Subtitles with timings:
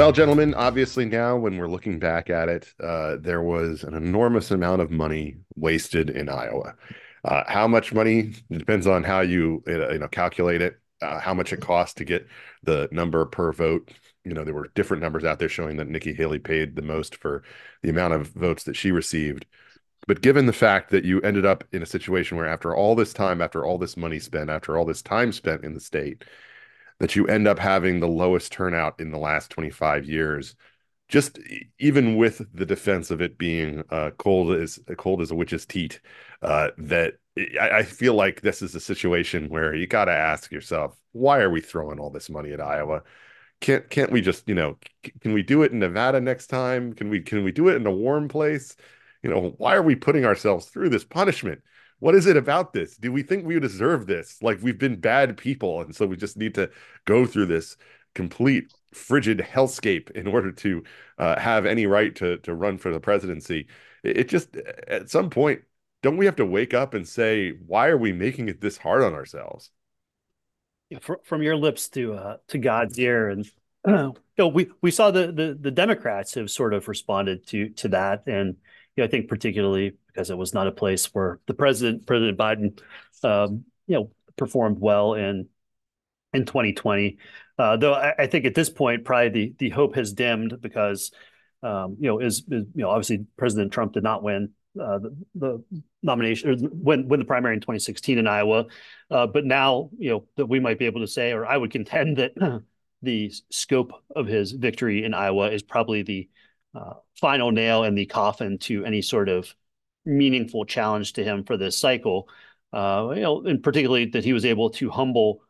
[0.00, 4.50] Well, gentlemen, obviously now when we're looking back at it, uh, there was an enormous
[4.50, 6.74] amount of money wasted in Iowa.
[7.22, 10.80] Uh, how much money depends on how you you know calculate it.
[11.02, 12.26] Uh, how much it costs to get
[12.62, 13.90] the number per vote.
[14.24, 17.16] You know, there were different numbers out there showing that Nikki Haley paid the most
[17.16, 17.42] for
[17.82, 19.44] the amount of votes that she received.
[20.06, 23.12] But given the fact that you ended up in a situation where, after all this
[23.12, 26.24] time, after all this money spent, after all this time spent in the state,
[27.00, 30.54] that you end up having the lowest turnout in the last 25 years
[31.10, 31.40] just
[31.80, 36.00] even with the defense of it being uh, cold as cold as a witch's teat
[36.42, 40.52] uh, that I, I, feel like this is a situation where you got to ask
[40.52, 43.02] yourself why are we throwing all this money at iowa?
[43.60, 44.78] Can't can't we just you know
[45.20, 46.94] can we do it in nevada next time?
[46.94, 48.76] Can we can we do it in a warm place?
[49.22, 51.62] You know why are we putting ourselves through this punishment
[52.00, 52.96] what is it about this?
[52.96, 54.42] Do we think we deserve this?
[54.42, 56.70] Like we've been bad people, and so we just need to
[57.04, 57.76] go through this
[58.14, 60.82] complete frigid hellscape in order to
[61.18, 63.68] uh, have any right to to run for the presidency.
[64.02, 64.56] It, just
[64.88, 65.62] at some point,
[66.02, 69.02] don't we have to wake up and say, why are we making it this hard
[69.02, 69.70] on ourselves?
[70.88, 73.44] Yeah, from your lips to uh, to God's ear, and
[73.86, 77.88] you know, we we saw the, the the Democrats have sort of responded to to
[77.88, 78.56] that, and
[78.96, 82.38] you know, I think particularly because it was not a place where the president, President
[82.38, 82.80] Biden,
[83.22, 85.48] um, you know, performed well in
[86.32, 87.18] in 2020.
[87.58, 91.10] Uh, though I, I, think at this point, probably the the hope has dimmed because
[91.62, 95.16] um, you know is, is, you know obviously President Trump did not win uh, the,
[95.34, 95.64] the,
[96.02, 98.66] nomination or win win the primary in 2016 in Iowa,
[99.10, 101.70] uh, but now you know that we might be able to say, or I would
[101.70, 102.32] contend that
[103.02, 106.28] the scope of his victory in Iowa is probably the
[106.74, 109.54] uh, final nail in the coffin to any sort of
[110.04, 112.28] meaningful challenge to him for this cycle.
[112.72, 115.42] Uh, you know, and particularly that he was able to humble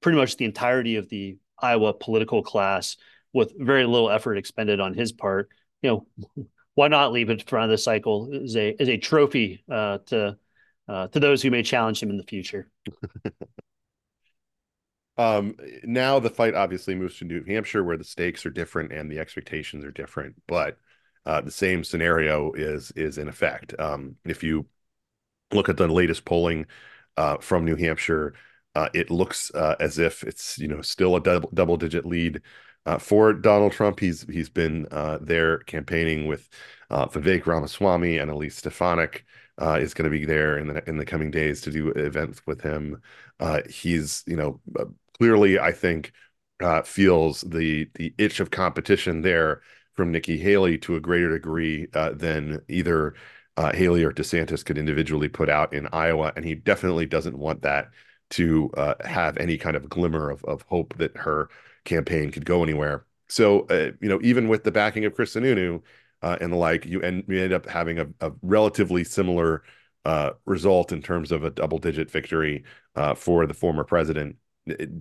[0.00, 2.96] pretty much the entirety of the Iowa political class
[3.32, 5.48] with very little effort expended on his part.
[5.82, 6.06] You know,
[6.74, 10.36] why not leave it for another cycle as a as a trophy uh, to
[10.88, 12.68] uh, to those who may challenge him in the future.
[15.16, 19.10] um, now the fight obviously moves to New Hampshire, where the stakes are different and
[19.10, 20.78] the expectations are different, but
[21.26, 23.74] uh, the same scenario is is in effect.
[23.78, 24.66] Um, if you
[25.52, 26.66] look at the latest polling
[27.16, 28.34] uh, from New Hampshire,
[28.74, 32.42] uh, it looks uh, as if it's you know still a double, double digit lead
[32.86, 34.00] uh, for Donald Trump.
[34.00, 36.48] He's he's been uh, there campaigning with
[36.90, 39.24] Vivek Ramaswamy and Elise Stefanik.
[39.60, 42.60] is going to be there in the in the coming days to do events with
[42.60, 43.00] him.
[43.68, 44.60] he's you know
[45.18, 46.12] clearly I think
[46.84, 49.62] feels the the itch of competition there
[49.94, 53.14] from Nikki Haley to a greater degree uh, than either
[53.56, 57.62] uh, Haley or DeSantis could individually put out in Iowa, and he definitely doesn't want
[57.62, 57.90] that
[58.30, 61.48] to uh, have any kind of glimmer of of hope that her
[61.84, 63.06] campaign could go anywhere.
[63.28, 65.82] So, uh, you know, even with the backing of Chris Sununu
[66.22, 69.62] uh, and the like, you end you end up having a, a relatively similar
[70.04, 72.64] uh, result in terms of a double digit victory
[73.16, 74.36] for the former president.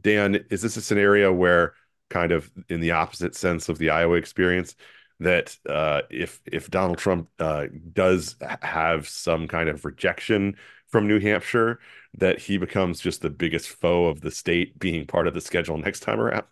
[0.01, 1.73] Dan, is this a scenario where
[2.13, 4.75] kind of in the opposite sense of the Iowa experience
[5.19, 10.55] that uh, if if Donald Trump uh, does have some kind of rejection
[10.87, 11.79] from New Hampshire,
[12.17, 15.77] that he becomes just the biggest foe of the state being part of the schedule
[15.77, 16.45] next time around.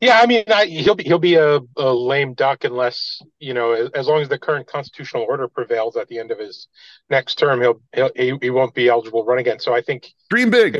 [0.00, 3.72] Yeah, I mean, I, he'll be he'll be a, a, lame duck unless you know,
[3.94, 6.68] as, long as the current constitutional order prevails at the end of his
[7.08, 9.60] next term, he'll, he'll he, he won't be eligible to run again.
[9.60, 10.76] So I think dream big.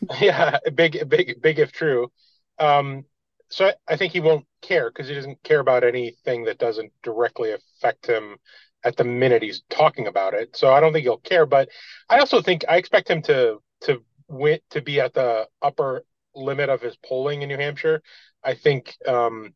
[0.20, 2.10] yeah, big, big, big if true.
[2.58, 3.04] Um,
[3.48, 6.92] so I, I, think he won't care because he doesn't care about anything that doesn't
[7.02, 8.36] directly affect him
[8.84, 10.56] at the minute he's talking about it.
[10.56, 11.46] So I don't think he'll care.
[11.46, 11.68] But
[12.08, 16.04] I also think I expect him to to win to be at the upper
[16.34, 18.02] limit of his polling in New Hampshire.
[18.42, 19.54] I think um,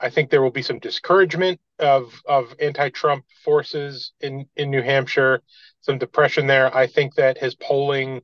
[0.00, 5.42] I think there will be some discouragement of of anti-Trump forces in in New Hampshire,
[5.80, 6.74] some depression there.
[6.74, 8.22] I think that his polling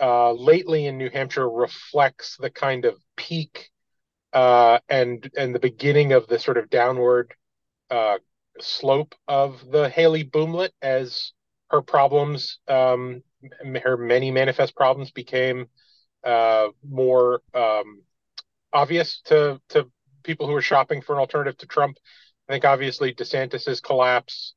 [0.00, 3.70] uh, lately in New Hampshire reflects the kind of peak
[4.32, 7.34] uh, and and the beginning of the sort of downward
[7.90, 8.18] uh,
[8.60, 11.32] slope of the Haley boomlet as
[11.70, 13.22] her problems, um,
[13.82, 15.66] her many manifest problems, became
[16.24, 18.02] uh, more um,
[18.72, 19.90] obvious to to
[20.22, 21.96] people who are shopping for an alternative to Trump.
[22.48, 24.54] I think obviously DeSantis's collapse,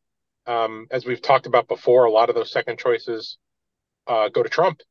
[0.48, 3.38] um, as we've talked about before, a lot of those second choices
[4.08, 4.82] uh, go to Trump.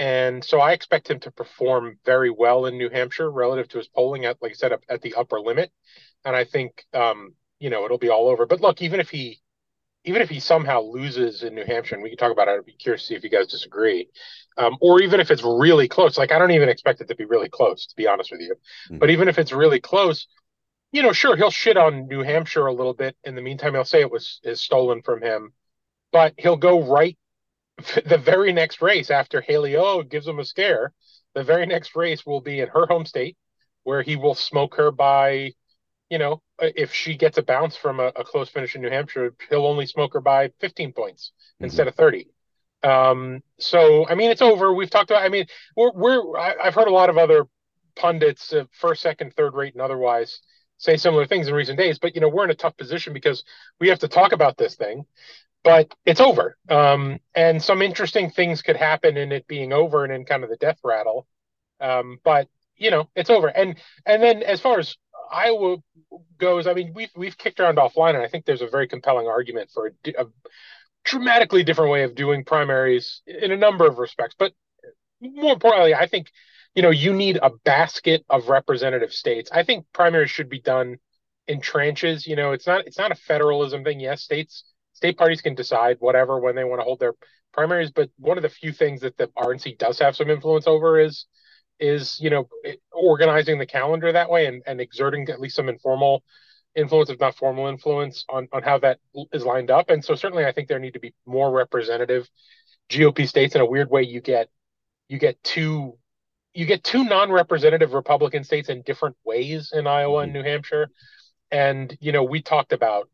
[0.00, 3.88] And so I expect him to perform very well in New Hampshire relative to his
[3.88, 5.70] polling at, like I said, up at the upper limit.
[6.24, 8.46] And I think, um, you know, it'll be all over.
[8.46, 9.40] But look, even if he,
[10.04, 12.64] even if he somehow loses in New Hampshire, and we can talk about it, I'd
[12.64, 14.08] be curious to see if you guys disagree.
[14.56, 16.18] um, or even if it's really close.
[16.18, 18.54] Like I don't even expect it to be really close, to be honest with you.
[18.54, 18.98] Mm-hmm.
[18.98, 20.26] But even if it's really close,
[20.92, 23.16] you know, sure he'll shit on New Hampshire a little bit.
[23.24, 25.52] In the meantime, he'll say it was is stolen from him,
[26.12, 27.16] but he'll go right
[28.06, 30.92] the very next race after Haley O gives him a scare.
[31.34, 33.36] The very next race will be in her home state,
[33.84, 35.52] where he will smoke her by,
[36.08, 39.34] you know, if she gets a bounce from a, a close finish in New Hampshire,
[39.48, 41.64] he'll only smoke her by 15 points mm-hmm.
[41.64, 42.28] instead of 30.
[42.82, 44.72] Um, so I mean, it's over.
[44.72, 45.22] We've talked about.
[45.22, 46.38] I mean, we're we're.
[46.38, 47.46] I, have heard a lot of other
[47.94, 50.40] pundits, uh, first, second, third rate, and otherwise,
[50.78, 51.98] say similar things in recent days.
[51.98, 53.44] But you know, we're in a tough position because
[53.80, 55.04] we have to talk about this thing.
[55.62, 60.12] But it's over, um, and some interesting things could happen in it being over and
[60.12, 61.26] in kind of the death rattle.
[61.80, 63.48] Um, but you know, it's over.
[63.48, 63.76] And
[64.06, 64.96] and then as far as
[65.30, 65.76] Iowa
[66.38, 69.28] goes, I mean, we've we've kicked around offline, and I think there's a very compelling
[69.28, 70.26] argument for a, a
[71.04, 74.34] dramatically different way of doing primaries in a number of respects.
[74.38, 74.52] But
[75.20, 76.30] more importantly, I think
[76.74, 79.50] you know you need a basket of representative states.
[79.52, 80.98] I think primaries should be done
[81.46, 82.26] in tranches.
[82.26, 84.00] You know, it's not it's not a federalism thing.
[84.00, 84.64] Yes, states
[85.00, 87.14] state parties can decide whatever when they want to hold their
[87.54, 91.00] primaries, but one of the few things that the RNC does have some influence over
[91.00, 91.26] is
[91.78, 92.46] is you know
[92.92, 96.22] organizing the calendar that way and, and exerting at least some informal
[96.74, 98.98] influence, if not formal influence, on on how that
[99.32, 99.88] is lined up.
[99.88, 102.28] And so certainly, I think there need to be more representative
[102.90, 103.54] GOP states.
[103.54, 104.50] In a weird way, you get
[105.08, 105.96] you get two
[106.52, 110.42] you get two non-representative Republican states in different ways in Iowa and mm-hmm.
[110.42, 110.90] New Hampshire.
[111.50, 113.08] And you know, we talked about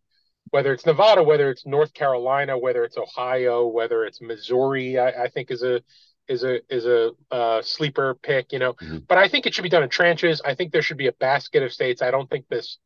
[0.50, 4.98] whether it's Nevada, whether it's North Carolina, whether it's Ohio, whether it's Missouri.
[4.98, 5.82] I, I think is a
[6.28, 8.74] is a is a uh, sleeper pick, you know.
[8.74, 8.98] Mm-hmm.
[9.08, 10.40] But I think it should be done in tranches.
[10.44, 12.02] I think there should be a basket of states.
[12.02, 12.78] I don't think this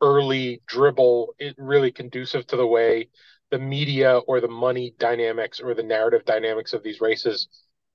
[0.00, 3.08] early dribble is really conducive to the way
[3.50, 7.48] the media or the money dynamics or the narrative dynamics of these races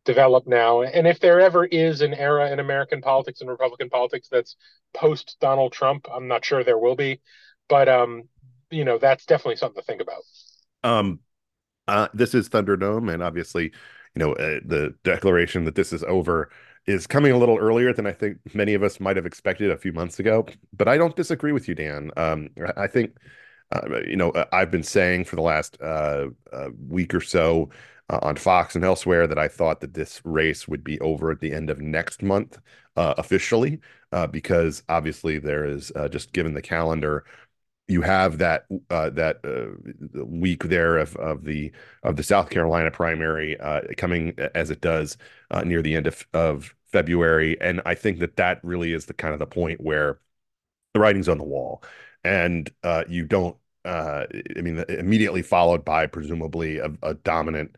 [0.06, 0.82] develop now.
[0.82, 4.56] And if there ever is an era in American politics and Republican politics that's
[4.94, 7.22] post Donald Trump, I'm not sure there will be,
[7.70, 8.24] but um,
[8.74, 10.24] you know, that's definitely something to think about.
[10.84, 11.20] Um,
[11.88, 13.66] uh, this is Thunderdome, and obviously,
[14.16, 16.50] you know, uh, the declaration that this is over
[16.86, 19.78] is coming a little earlier than I think many of us might have expected a
[19.78, 20.46] few months ago.
[20.74, 22.12] But I don't disagree with you, Dan.
[22.18, 23.18] Um, I think,
[23.72, 27.70] uh, you know, uh, I've been saying for the last uh, uh, week or so
[28.10, 31.40] uh, on Fox and elsewhere that I thought that this race would be over at
[31.40, 32.60] the end of next month
[32.98, 33.80] uh, officially,
[34.32, 37.26] because obviously there is just given the calendar
[37.88, 41.72] you have that uh, that uh, week there of, of the
[42.04, 45.18] of the South Carolina primary uh, coming as it does
[45.52, 49.14] uh, near the end of, of February, and I think that that really is the
[49.14, 50.20] kind of the point where
[50.94, 51.84] the writing's on the wall,
[52.24, 53.58] and uh, you don't.
[53.86, 54.26] Uh,
[54.58, 57.76] I mean, immediately followed by presumably a, a, dominant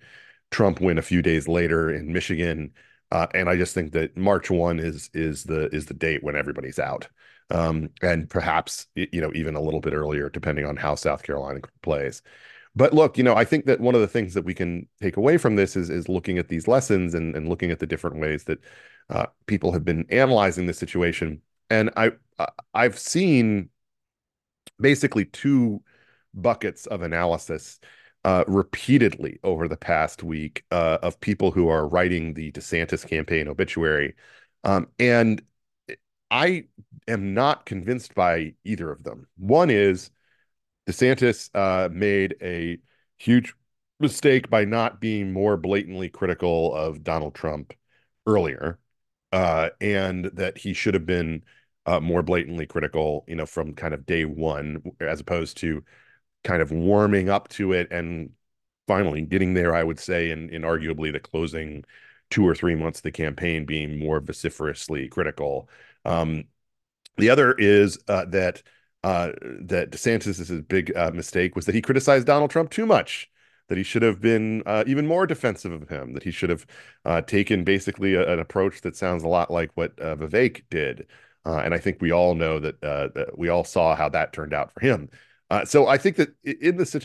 [0.52, 2.72] Trump win a few days later in Michigan,
[3.12, 6.78] and I just think that March one is is the is the date when everybody's
[6.78, 7.08] out
[7.50, 11.62] um, and perhaps you know even a little bit earlier, depending on how South Carolina
[11.82, 12.22] plays.
[12.76, 15.18] But look, you know, I think that one of the things that we can take
[15.18, 18.20] away from this is is looking at these lessons and, and looking at the different
[18.20, 18.60] ways that
[19.10, 21.42] uh, people have been analyzing this situation.
[21.70, 22.12] And I
[22.74, 23.70] I've seen
[24.80, 25.82] basically two
[26.34, 27.80] buckets of analysis
[28.26, 33.48] uh, repeatedly over the past week uh, of people who are writing the DeSantis campaign
[33.48, 34.16] obituary.
[34.64, 35.42] Um, and
[36.32, 36.66] I
[37.08, 39.28] am not convinced by either of them.
[39.38, 40.12] One is
[40.88, 42.80] DeSantis uh, made a
[43.18, 43.54] huge
[44.00, 47.74] mistake by not being more blatantly critical of Donald Trump
[48.28, 48.80] earlier,
[49.32, 51.44] uh, and that he should have been
[51.86, 55.84] uh, more blatantly critical, you know, from kind of day one, as opposed to
[56.44, 58.32] kind of warming up to it and
[58.88, 59.76] finally getting there.
[59.76, 61.86] I would say, in in arguably the closing
[62.30, 65.70] two or three months of the campaign, being more vociferously critical.
[66.06, 66.46] Um,
[67.18, 68.62] the other is uh, that
[69.04, 73.30] uh, that DeSantis's big uh, mistake was that he criticized Donald Trump too much.
[73.68, 76.14] That he should have been uh, even more defensive of him.
[76.14, 76.66] That he should have
[77.04, 81.08] uh, taken basically a, an approach that sounds a lot like what uh, Vivek did.
[81.46, 84.72] and I think we all know that, that, we all saw how that turned out
[84.72, 85.10] for him.
[85.66, 86.96] so I think that in this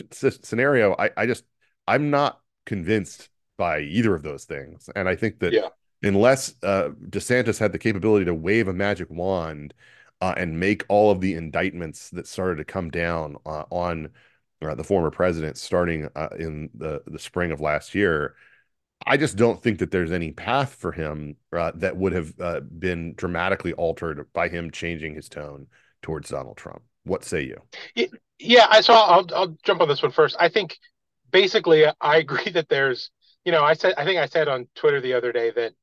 [0.43, 1.45] scenario, I, I just
[1.87, 5.69] I'm not convinced by either of those things, and I think that yeah
[6.03, 9.73] unless uh, DeSantis had the capability to wave a magic wand
[10.19, 14.09] uh, and make all of the indictments that started to come down uh, on
[14.61, 18.35] uh, the former president starting uh, in the, the spring of last year,
[19.05, 22.35] I just don't think that there's any path for him uh, that would have
[22.79, 25.67] been dramatically altered by him changing his tone
[26.03, 26.83] towards Donald Trump.
[27.03, 28.09] What say you?
[28.37, 30.35] Yeah, I so I'll I'll jump on this one first.
[30.39, 30.77] I think
[31.31, 33.09] basically I agree that there's
[33.45, 35.73] you know, I said I think I said on Twitter the other day that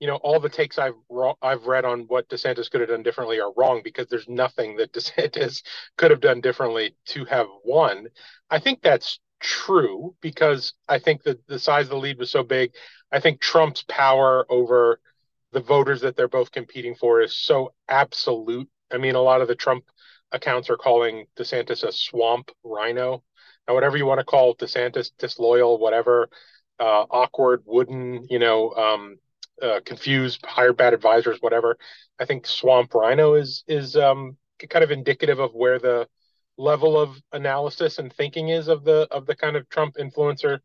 [0.00, 0.94] you know all the takes I've
[1.42, 4.92] I've read on what DeSantis could have done differently are wrong because there's nothing that
[4.94, 5.62] DeSantis
[5.96, 8.08] could have done differently to have won.
[8.50, 12.42] I think that's true because I think that the size of the lead was so
[12.42, 12.72] big.
[13.12, 15.00] I think Trump's power over
[15.52, 18.68] the voters that they're both competing for is so absolute.
[18.92, 19.84] I mean, a lot of the Trump
[20.32, 23.22] accounts are calling DeSantis a swamp RINO.
[23.68, 26.28] Now, whatever you want to call DeSantis, disloyal, whatever,
[26.80, 29.16] uh, awkward, wooden, you know, um,
[29.62, 31.78] uh, confused, hired bad advisors, whatever.
[32.18, 34.36] I think swamp RINO is is um,
[34.70, 36.08] kind of indicative of where the
[36.56, 40.60] level of analysis and thinking is of the of the kind of Trump influencer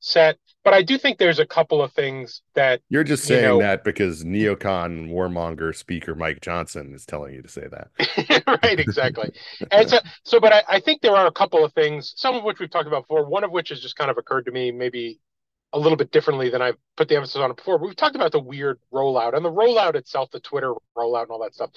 [0.00, 0.38] set.
[0.62, 3.58] But I do think there's a couple of things that you're just saying you know,
[3.60, 8.42] that because neocon warmonger speaker Mike Johnson is telling you to say that.
[8.62, 9.30] right, exactly.
[9.70, 12.44] and so, so but I, I think there are a couple of things, some of
[12.44, 13.26] which we've talked about before.
[13.26, 15.18] One of which has just kind of occurred to me, maybe
[15.72, 17.78] a little bit differently than I've put the emphasis on it before.
[17.78, 21.42] We've talked about the weird rollout and the rollout itself, the Twitter rollout and all
[21.42, 21.70] that stuff.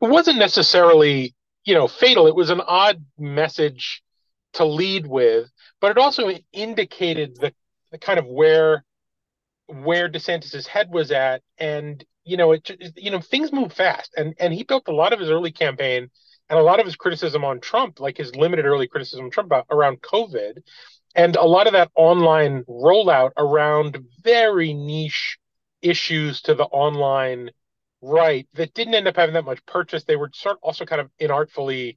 [0.00, 1.34] It wasn't necessarily,
[1.64, 2.26] you know, fatal.
[2.26, 4.02] It was an odd message
[4.54, 7.52] to lead with, but it also indicated the
[7.90, 8.84] the kind of where
[9.66, 14.34] where DeSantis's head was at, and you know, it you know things move fast, and
[14.40, 16.10] and he built a lot of his early campaign
[16.48, 19.66] and a lot of his criticism on Trump, like his limited early criticism Trump about,
[19.70, 20.58] around COVID,
[21.14, 25.38] and a lot of that online rollout around very niche
[25.82, 27.50] issues to the online
[28.00, 30.04] right that didn't end up having that much purchase.
[30.04, 31.96] They were sort also kind of inartfully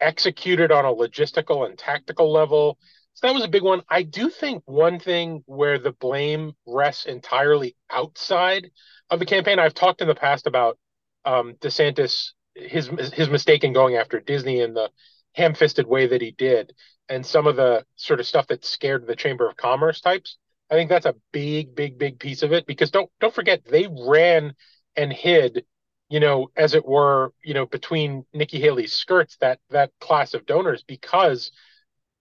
[0.00, 2.78] executed on a logistical and tactical level.
[3.14, 3.82] So that was a big one.
[3.88, 8.70] I do think one thing where the blame rests entirely outside
[9.08, 9.58] of the campaign.
[9.58, 10.78] I've talked in the past about
[11.24, 14.90] um, DeSantis his his mistake in going after Disney in the
[15.32, 16.72] ham-fisted way that he did,
[17.08, 20.38] and some of the sort of stuff that scared the Chamber of Commerce types.
[20.70, 23.88] I think that's a big, big, big piece of it because don't don't forget they
[24.06, 24.54] ran
[24.96, 25.64] and hid,
[26.08, 30.46] you know, as it were, you know, between Nikki Haley's skirts that that class of
[30.46, 31.52] donors because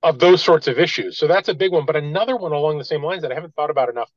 [0.03, 1.17] of those sorts of issues.
[1.17, 1.85] So that's a big one.
[1.85, 4.11] But another one along the same lines that I haven't thought about enough,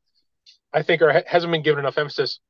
[0.73, 2.41] I think, or hasn't been given enough emphasis,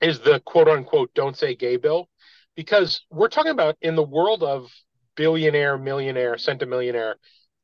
[0.00, 2.08] is the quote unquote "Don't Say Gay" bill,
[2.56, 4.70] because we're talking about in the world of
[5.16, 7.14] billionaire, millionaire, centimillionaire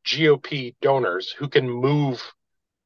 [0.04, 2.32] GOP donors who can move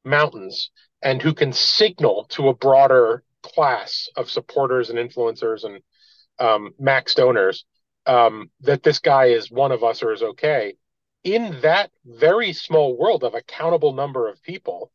[0.03, 5.81] mountains and who can signal to a broader class of supporters and influencers and
[6.39, 7.65] um, max donors
[8.05, 10.75] um, that this guy is one of us or is okay.
[11.23, 14.91] In that very small world of a countable number of people,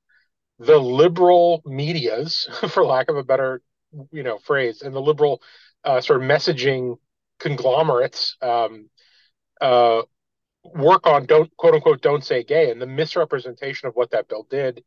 [0.58, 3.62] the liberal medias, for lack of a better
[4.12, 5.42] you know phrase, and the liberal
[5.84, 6.96] uh, sort of messaging
[7.40, 8.88] conglomerates um,
[9.60, 10.02] uh,
[10.64, 14.46] work on don't quote unquote don't say gay and the misrepresentation of what that bill
[14.50, 14.82] did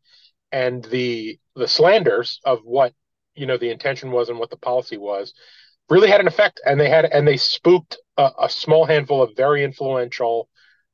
[0.52, 2.94] and the the slanders of what
[3.36, 5.34] you know the intention was and what the policy was
[5.90, 9.36] really had an effect and they had and they spooked a, a small handful of
[9.36, 10.48] very influential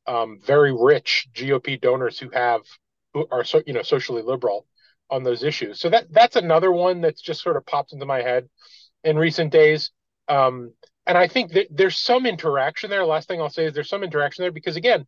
[0.08, 2.62] um, very rich GOP donors who have
[3.14, 4.66] who are so you know socially liberal
[5.10, 5.80] on those issues.
[5.80, 8.50] So that that's another one that's just sort of popped into my head
[9.04, 9.92] in recent days.
[10.28, 10.74] Um,
[11.10, 13.04] and I think that there's some interaction there.
[13.04, 15.08] Last thing I'll say is there's some interaction there because again,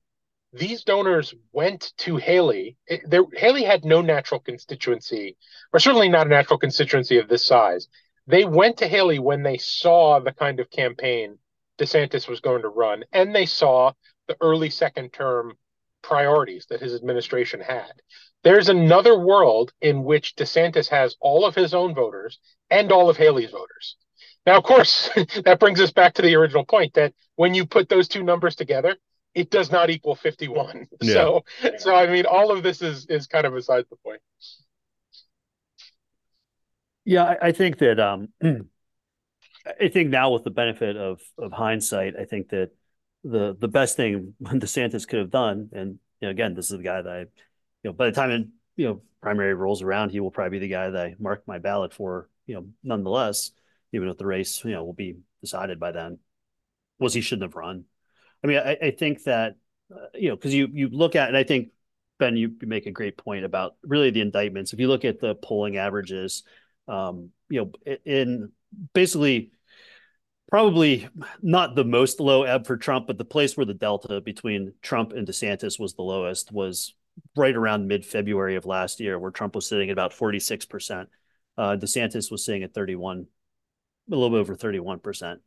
[0.51, 2.75] these donors went to Haley.
[2.87, 5.37] It, there, Haley had no natural constituency,
[5.71, 7.87] or certainly not a natural constituency of this size.
[8.25, 11.37] They went to Haley when they saw the kind of campaign
[11.77, 13.93] DeSantis was going to run, and they saw
[14.27, 15.53] the early second term
[16.01, 17.93] priorities that his administration had.
[18.43, 22.39] There's another world in which DeSantis has all of his own voters
[22.71, 23.97] and all of Haley's voters.
[24.45, 25.09] Now, of course,
[25.45, 28.55] that brings us back to the original point that when you put those two numbers
[28.55, 28.95] together,
[29.33, 30.87] it does not equal 51.
[31.01, 31.13] Yeah.
[31.13, 31.45] So,
[31.77, 34.21] so I mean, all of this is is kind of beside the point.
[37.05, 42.15] Yeah, I, I think that um, I think now with the benefit of of hindsight,
[42.19, 42.71] I think that
[43.23, 46.83] the the best thing DeSantis could have done, and you know, again, this is the
[46.83, 47.27] guy that I, you
[47.85, 50.71] know, by the time it, you know primary rolls around, he will probably be the
[50.73, 52.27] guy that I mark my ballot for.
[52.47, 53.51] You know, nonetheless,
[53.91, 56.19] even if the race, you know, will be decided by then,
[56.99, 57.85] was he shouldn't have run.
[58.43, 59.55] I mean, I, I think that
[59.93, 61.69] uh, you know because you you look at, and I think
[62.19, 64.73] Ben, you, you make a great point about really the indictments.
[64.73, 66.43] If you look at the polling averages,
[66.87, 68.51] um, you know, in
[68.93, 69.51] basically
[70.49, 71.07] probably
[71.41, 75.13] not the most low ebb for Trump, but the place where the delta between Trump
[75.13, 76.93] and DeSantis was the lowest was
[77.35, 81.07] right around mid February of last year, where Trump was sitting at about 46%.
[81.57, 83.27] Uh, DeSantis was sitting at 31,
[84.11, 85.37] a little bit over 31%.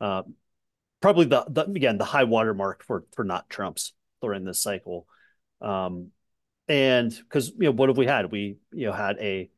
[0.00, 0.22] Uh,
[1.00, 5.06] probably the, the, again, the high watermark for, for not Trump's during this cycle.
[5.60, 6.10] Um,
[6.68, 8.30] and because you know what have we had?
[8.30, 9.50] We you know had a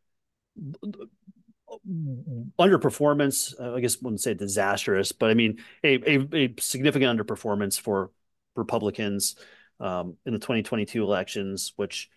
[2.58, 3.54] underperformance.
[3.60, 7.78] Uh, I guess I wouldn't say disastrous, but I mean a a, a significant underperformance
[7.78, 8.10] for
[8.56, 9.36] Republicans
[9.78, 12.08] um, in the 2022 elections, which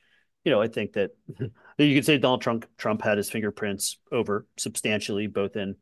[0.46, 1.12] you know I think that
[1.78, 5.76] you could say Donald Trump Trump had his fingerprints over substantially, both in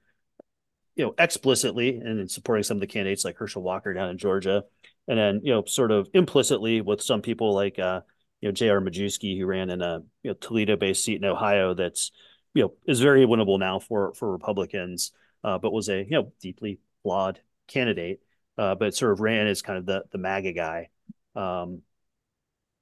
[0.96, 4.18] you know explicitly and in supporting some of the candidates like Herschel Walker down in
[4.18, 4.64] Georgia,
[5.08, 8.02] and then you know sort of implicitly with some people like uh,
[8.42, 8.82] you know J.R.
[8.82, 12.12] Majewski who ran in a you know, Toledo-based seat in Ohio that's
[12.54, 15.12] you know is very winnable now for for Republicans,
[15.44, 18.22] uh, but was a you know deeply flawed candidate,
[18.58, 20.90] uh, but sort of ran as kind of the the MAGA guy.
[21.36, 21.82] Um,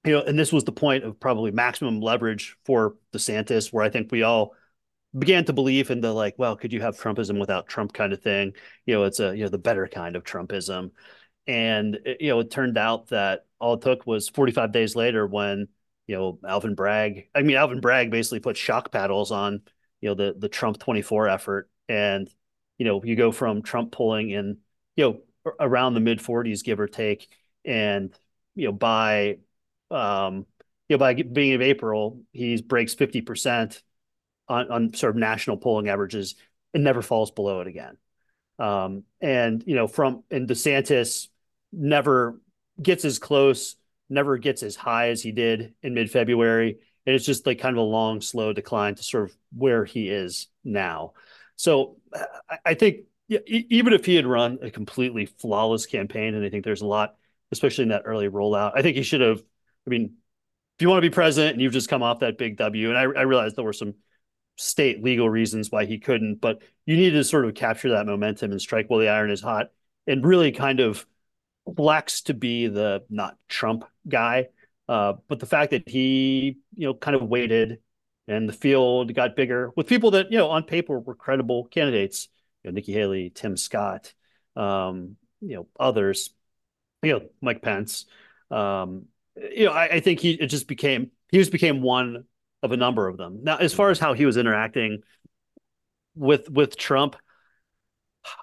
[0.04, 3.90] you know, and this was the point of probably maximum leverage for DeSantis, where I
[3.90, 4.56] think we all
[5.18, 8.22] began to believe in the like, well, could you have Trumpism without Trump kind of
[8.22, 8.54] thing?
[8.86, 10.92] You know, it's a you know the better kind of Trumpism,
[11.48, 15.68] and you know it turned out that all it took was 45 days later when
[16.08, 17.28] you know Alvin Bragg.
[17.36, 19.62] I mean, Alvin Bragg basically put shock paddles on
[20.00, 22.30] you know the the Trump 24 effort, and
[22.78, 24.58] you know you go from Trump pulling in
[24.96, 27.28] you know around the mid 40s, give or take,
[27.66, 28.18] and
[28.56, 29.40] you know by
[29.90, 30.46] um
[30.88, 33.84] you know by beginning of April he breaks 50 percent
[34.52, 36.36] on, sort of national polling averages
[36.74, 37.98] and never falls below it again.
[38.60, 41.28] Um, and you know, from and DeSantis
[41.72, 42.40] never
[42.82, 43.76] gets as close,
[44.10, 46.78] never gets as high as he did in mid February.
[47.06, 50.10] And it's just like kind of a long, slow decline to sort of where he
[50.10, 51.14] is now.
[51.56, 51.98] So
[52.66, 53.02] I, think
[53.48, 57.16] even if he had run a completely flawless campaign, and I think there's a lot,
[57.52, 59.42] especially in that early rollout, I think he should have.
[59.88, 60.14] I mean,
[60.78, 62.98] if you want to be president and you've just come off that big W, and
[62.98, 63.96] I, I realized there were some
[64.62, 68.52] state legal reasons why he couldn't, but you need to sort of capture that momentum
[68.52, 69.72] and strike while the iron is hot
[70.08, 71.06] and really kind of
[71.76, 74.48] flex to be the not Trump guy.
[74.88, 77.80] Uh, but the fact that he, you know, kind of waited
[78.28, 82.28] and the field got bigger with people that, you know, on paper were credible candidates,
[82.64, 84.14] you know, Nikki Haley, Tim Scott,
[84.56, 86.32] um, you know, others,
[87.04, 88.06] you know, Mike Pence.
[88.50, 89.06] Um,
[89.36, 92.26] you know, I, I think he it just became he just became one
[92.64, 93.40] of a number of them.
[93.44, 95.02] Now, as far as how he was interacting
[96.16, 97.16] with with Trump,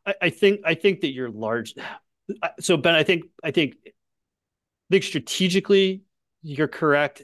[0.06, 1.74] I, I think I think that you're large.
[2.60, 3.90] So Ben, I think I think I
[4.90, 6.02] think strategically
[6.42, 7.22] you're correct,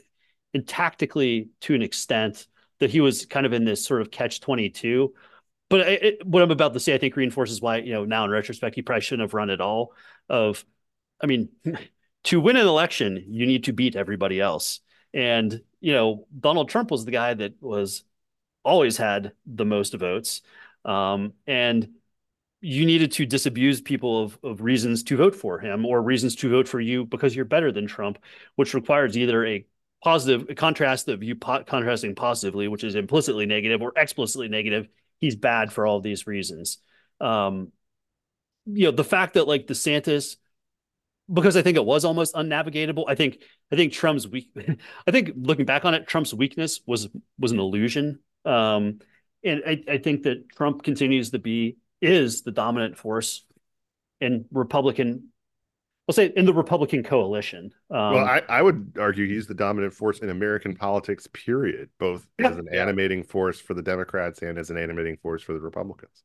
[0.53, 2.47] and tactically to an extent
[2.79, 5.13] that he was kind of in this sort of catch twenty two.
[5.69, 8.31] But it, what I'm about to say, I think reinforces why you know now in
[8.31, 9.93] retrospect he probably shouldn't have run at all.
[10.29, 10.63] Of,
[11.21, 11.49] I mean,
[12.25, 14.79] to win an election, you need to beat everybody else.
[15.15, 18.03] And, you know, Donald Trump was the guy that was
[18.63, 20.41] always had the most votes.
[20.83, 21.89] Um, and
[22.61, 26.49] you needed to disabuse people of, of reasons to vote for him or reasons to
[26.49, 28.19] vote for you because you're better than Trump,
[28.55, 29.65] which requires either a
[30.03, 34.87] positive a contrast of you po- contrasting positively, which is implicitly negative, or explicitly negative.
[35.19, 36.79] He's bad for all these reasons.
[37.21, 37.71] Um,
[38.65, 40.37] you know, the fact that like DeSantis
[41.31, 43.05] because I think it was almost unnavigatable.
[43.07, 44.49] I think I think Trump's weak.
[45.07, 47.09] I think looking back on it, Trump's weakness was
[47.39, 48.19] was an illusion.
[48.45, 48.99] Um,
[49.43, 53.45] and I, I think that Trump continues to be is the dominant force
[54.21, 55.29] in Republican.
[56.07, 57.71] We'll say in the Republican coalition.
[57.89, 61.27] Um, well, I, I would argue he's the dominant force in American politics.
[61.33, 61.89] Period.
[61.99, 65.53] Both yeah, as an animating force for the Democrats and as an animating force for
[65.53, 66.23] the Republicans.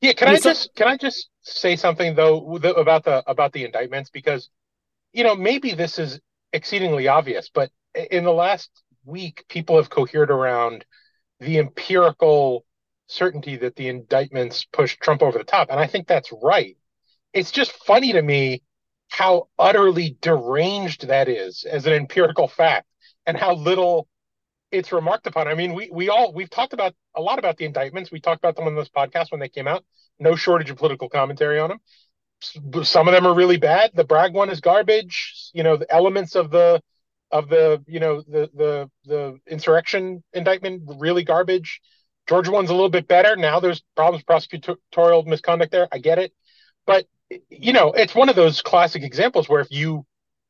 [0.00, 4.10] Yeah, can I, just can I just say something though about the about the indictments
[4.10, 4.48] because
[5.12, 6.20] you know maybe this is
[6.52, 7.70] exceedingly obvious, but
[8.10, 8.70] in the last
[9.04, 10.84] week people have cohered around
[11.40, 12.64] the empirical
[13.06, 16.76] certainty that the indictments pushed Trump over the top, and I think that's right.
[17.32, 18.62] It's just funny to me
[19.08, 22.86] how utterly deranged that is as an empirical fact,
[23.26, 24.08] and how little
[24.72, 25.46] it's remarked upon.
[25.46, 28.10] I mean, we we all we've talked about a lot about the indictments.
[28.10, 29.84] We talked about them on this podcast when they came out.
[30.18, 31.80] No shortage of political commentary on them.
[32.84, 33.92] Some of them are really bad.
[33.94, 35.50] The Bragg one is garbage.
[35.52, 36.82] You know, the elements of the
[37.30, 41.80] of the you know the the the insurrection indictment really garbage.
[42.28, 43.36] Georgia one's a little bit better.
[43.36, 45.88] Now there's problems prosecutorial misconduct there.
[45.92, 46.32] I get it,
[46.86, 47.06] but
[47.50, 50.04] you know, it's one of those classic examples where if you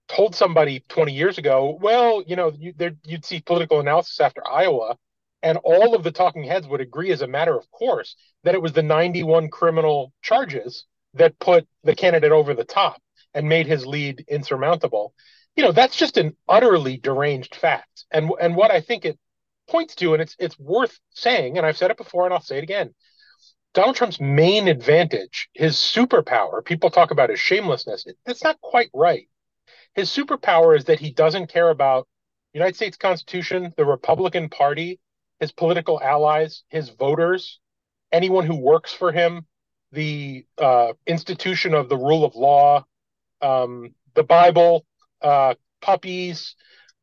[0.09, 4.97] told somebody 20 years ago, well, you know, you, you'd see political analysis after Iowa,
[5.43, 8.63] and all of the talking heads would agree as a matter of course that it
[8.63, 13.01] was the 91 criminal charges that put the candidate over the top
[13.35, 15.15] and made his lead insurmountable.
[15.57, 18.05] You know, that's just an utterly deranged fact.
[18.11, 19.19] And and what I think it
[19.69, 22.59] points to, and it's it's worth saying, and I've said it before and I'll say
[22.59, 22.95] it again.
[23.75, 28.07] Donald Trump's main advantage, his superpower, people talk about his shamelessness.
[28.27, 29.29] That's not quite right
[29.95, 32.09] his superpower is that he doesn't care about
[32.53, 35.01] the United States Constitution, the Republican Party,
[35.41, 37.61] his political allies, his voters,
[38.11, 39.47] anyone who works for him,
[39.93, 42.85] the uh, institution of the rule of law,
[43.41, 44.85] um, the Bible,
[45.21, 46.55] uh, puppies,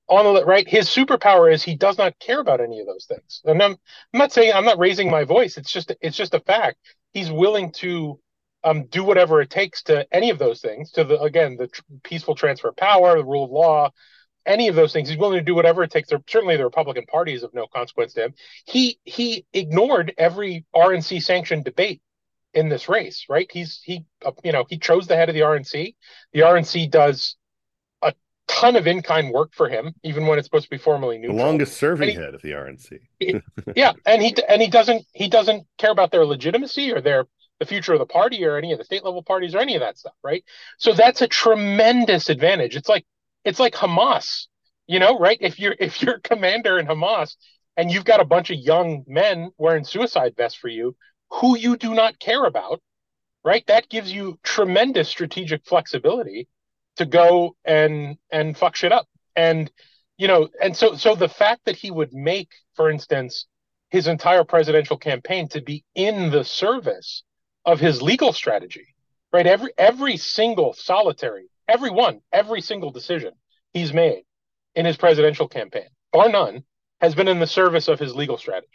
[0.08, 0.67] on the right?
[0.67, 3.41] His superpower is he does not care about any of those things.
[3.45, 3.73] And I'm,
[4.13, 5.58] I'm not saying I'm not raising my voice.
[5.58, 6.78] It's just it's just a fact.
[7.13, 8.19] He's willing to
[8.63, 10.91] um, do whatever it takes to any of those things.
[10.91, 13.91] To the again the tr- peaceful transfer of power, the rule of law,
[14.45, 15.10] any of those things.
[15.10, 16.10] He's willing to do whatever it takes.
[16.10, 18.34] Certainly, the Republican Party is of no consequence to him.
[18.65, 22.02] He he ignored every RNC sanctioned debate
[22.54, 23.50] in this race, right?
[23.52, 25.95] He's he uh, you know he chose the head of the RNC.
[26.34, 27.36] The RNC does
[28.02, 28.13] a
[28.48, 31.38] ton of in-kind work for him, even when it's supposed to be formally neutral.
[31.38, 33.00] The longest serving he, head of the RNC.
[33.76, 37.26] yeah, and he and he doesn't he doesn't care about their legitimacy or their
[37.60, 39.82] the future of the party or any of the state level parties or any of
[39.82, 40.43] that stuff, right?
[40.78, 42.76] So that's a tremendous advantage.
[42.76, 43.06] It's like
[43.43, 44.48] it's like Hamas,
[44.88, 45.38] you know, right?
[45.41, 47.36] If you're if you're commander in Hamas
[47.78, 50.95] and you've got a bunch of young men wearing suicide vests for you
[51.32, 52.82] who you do not care about,
[53.43, 53.65] right?
[53.67, 56.48] That gives you tremendous strategic flexibility
[56.98, 59.08] to go and and fuck shit up.
[59.36, 59.72] And
[60.17, 63.48] you know, and so so the fact that he would make, for instance,
[63.89, 67.24] his entire presidential campaign to be in the service
[67.65, 68.88] of his legal strategy,
[69.32, 69.45] right?
[69.45, 73.34] Every every single solitary, every one, every single decision
[73.74, 74.24] he's made
[74.76, 76.63] in his presidential campaign, bar none,
[77.02, 78.67] has been in the service of his legal strategy,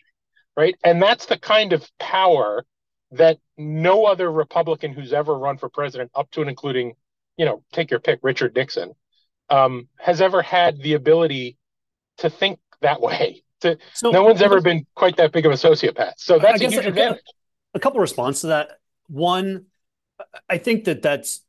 [0.57, 0.77] right?
[0.85, 2.65] And that's the kind of power
[3.13, 6.95] that no other Republican who's ever run for president, up to and including
[7.37, 8.93] you know, take your pick, Richard Nixon,
[9.51, 11.57] um, has ever had the ability
[12.19, 13.41] to think that way.
[13.61, 16.15] To, so, no one's ever been quite that big of a sociopath.
[16.19, 17.23] So that's a huge advantage.
[17.75, 18.79] A, couple responses to that.
[19.09, 19.67] One,
[20.49, 21.41] I think that that's.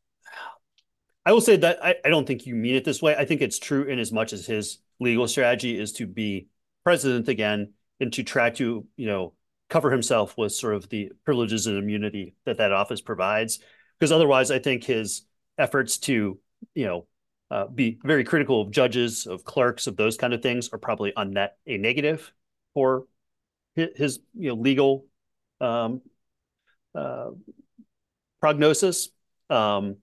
[1.25, 3.15] I will say that I, I don't think you mean it this way.
[3.15, 6.47] I think it's true in as much as his legal strategy is to be
[6.83, 9.33] president again and to try to, you know,
[9.69, 13.59] cover himself with sort of the privileges and immunity that that office provides.
[13.99, 15.23] Because otherwise, I think his
[15.57, 16.37] efforts to,
[16.75, 17.07] you know,
[17.51, 21.13] uh, be very critical of judges, of clerks, of those kind of things are probably
[21.15, 22.31] on net a negative
[22.73, 23.05] for
[23.75, 25.05] his, his you know legal
[25.61, 26.01] um,
[26.95, 27.31] uh,
[28.39, 29.09] prognosis.
[29.49, 29.97] Um,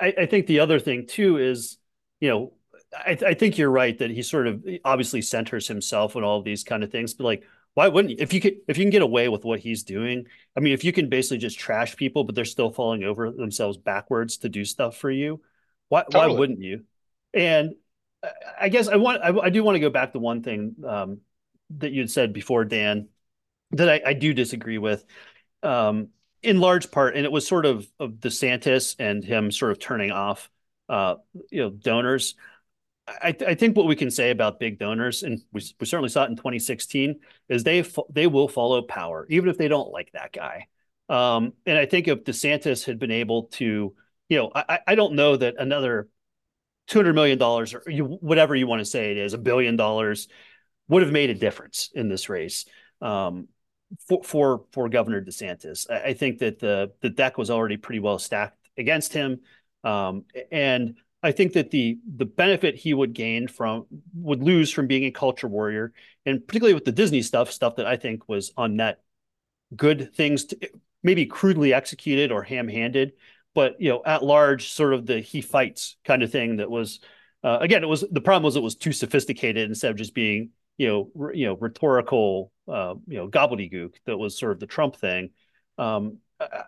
[0.00, 1.78] I, I, think the other thing too is,
[2.18, 2.52] you know,
[2.92, 6.44] I, I, think you're right that he sort of obviously centers himself on all of
[6.44, 8.16] these kind of things, but like why wouldn't you?
[8.18, 10.84] If you could, if you can get away with what he's doing, I mean, if
[10.84, 14.64] you can basically just trash people, but they're still falling over themselves backwards to do
[14.64, 15.40] stuff for you,
[15.88, 16.32] why totally.
[16.32, 16.84] why wouldn't you?
[17.32, 17.74] And
[18.60, 21.20] I guess I want I, I do want to go back to one thing um,
[21.78, 23.08] that you had said before, Dan,
[23.72, 25.04] that I, I do disagree with,
[25.62, 26.08] um,
[26.42, 30.10] in large part, and it was sort of of DeSantis and him sort of turning
[30.10, 30.50] off,
[30.88, 31.16] uh,
[31.50, 32.34] you know, donors.
[33.22, 36.10] I, th- I, think what we can say about big donors, and we, we certainly
[36.10, 37.18] saw it in 2016,
[37.48, 40.68] is they fo- they will follow power, even if they don't like that guy.
[41.08, 43.94] Um, and I think if DeSantis had been able to,
[44.28, 46.08] you know, I, I don't know that another
[46.88, 50.28] $200 million or you, whatever you want to say it is, a billion dollars
[50.88, 52.64] would have made a difference in this race
[53.00, 53.48] um,
[54.08, 55.90] for, for, for Governor DeSantis.
[55.90, 59.40] I, I, think that the, the deck was already pretty well stacked against him.
[59.84, 64.86] Um, and I think that the the benefit he would gain from would lose from
[64.86, 65.92] being a culture warrior,
[66.24, 69.02] and particularly with the Disney stuff, stuff that I think was on net
[69.76, 70.70] good things, to,
[71.02, 73.12] maybe crudely executed or ham-handed,
[73.54, 77.00] but you know, at large, sort of the he fights kind of thing that was.
[77.42, 80.50] Uh, again, it was the problem was it was too sophisticated instead of just being
[80.80, 84.96] you know you know rhetorical uh, you know gobbledygook that was sort of the Trump
[84.96, 85.30] thing.
[85.76, 86.18] Um,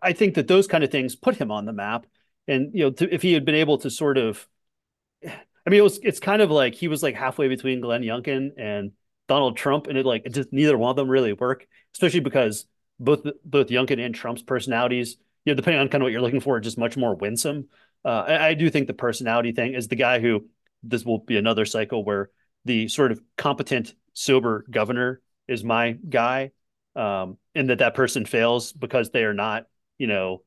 [0.03, 2.07] I think that those kind of things put him on the map
[2.49, 4.47] and you know to, if he had been able to sort of
[5.25, 8.51] i mean it was it's kind of like he was like halfway between glenn youngkin
[8.59, 8.93] and
[9.29, 12.67] donald trump and it like it just neither one of them really work especially because
[12.99, 16.41] both both youngkin and trump's personalities you know depending on kind of what you're looking
[16.41, 17.69] for just much more winsome
[18.05, 20.47] uh, I, I do think the personality thing is the guy who
[20.83, 22.31] this will be another cycle where
[22.65, 26.53] the sort of competent sober governor is my guy
[26.95, 29.67] um, and that that person fails because they are not
[29.99, 30.43] you know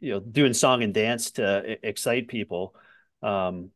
[0.00, 2.74] you know doing song and dance to excite people.
[3.22, 3.70] Um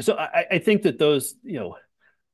[0.00, 1.76] so i i think that those you know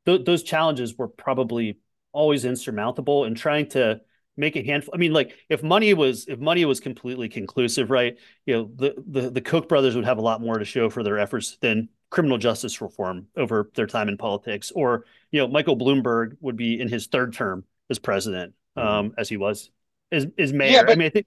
[0.06, 1.78] th- those challenges were probably
[2.12, 4.00] always insurmountable and trying to
[4.36, 8.18] make a handful i mean like if money was if money was completely conclusive right
[8.46, 11.02] you know the the, the koch brothers would have a lot more to show for
[11.02, 15.76] their efforts than criminal justice reform over their time in politics or you know michael
[15.76, 18.88] bloomberg would be in his third term as president mm-hmm.
[18.88, 19.70] um as he was
[20.10, 21.26] as, as mayor yeah, but- i mean i think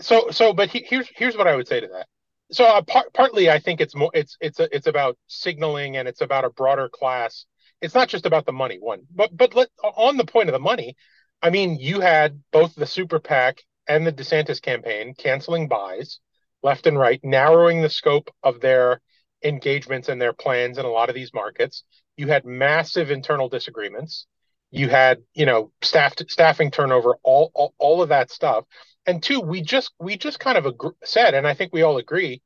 [0.00, 2.06] so so but he, here's here's what I would say to that.
[2.52, 6.06] so uh, par- partly I think it's more it's it's a, it's about signaling and
[6.08, 7.46] it's about a broader class.
[7.80, 10.58] It's not just about the money one, but but let, on the point of the
[10.58, 10.96] money,
[11.42, 16.20] I mean, you had both the super PAC and the DeSantis campaign canceling buys
[16.62, 19.00] left and right, narrowing the scope of their
[19.44, 21.84] engagements and their plans in a lot of these markets.
[22.16, 24.26] You had massive internal disagreements.
[24.70, 28.64] You had, you know, staff staffing turnover, all, all all of that stuff.
[29.06, 32.42] And two, we just we just kind of said, and I think we all agree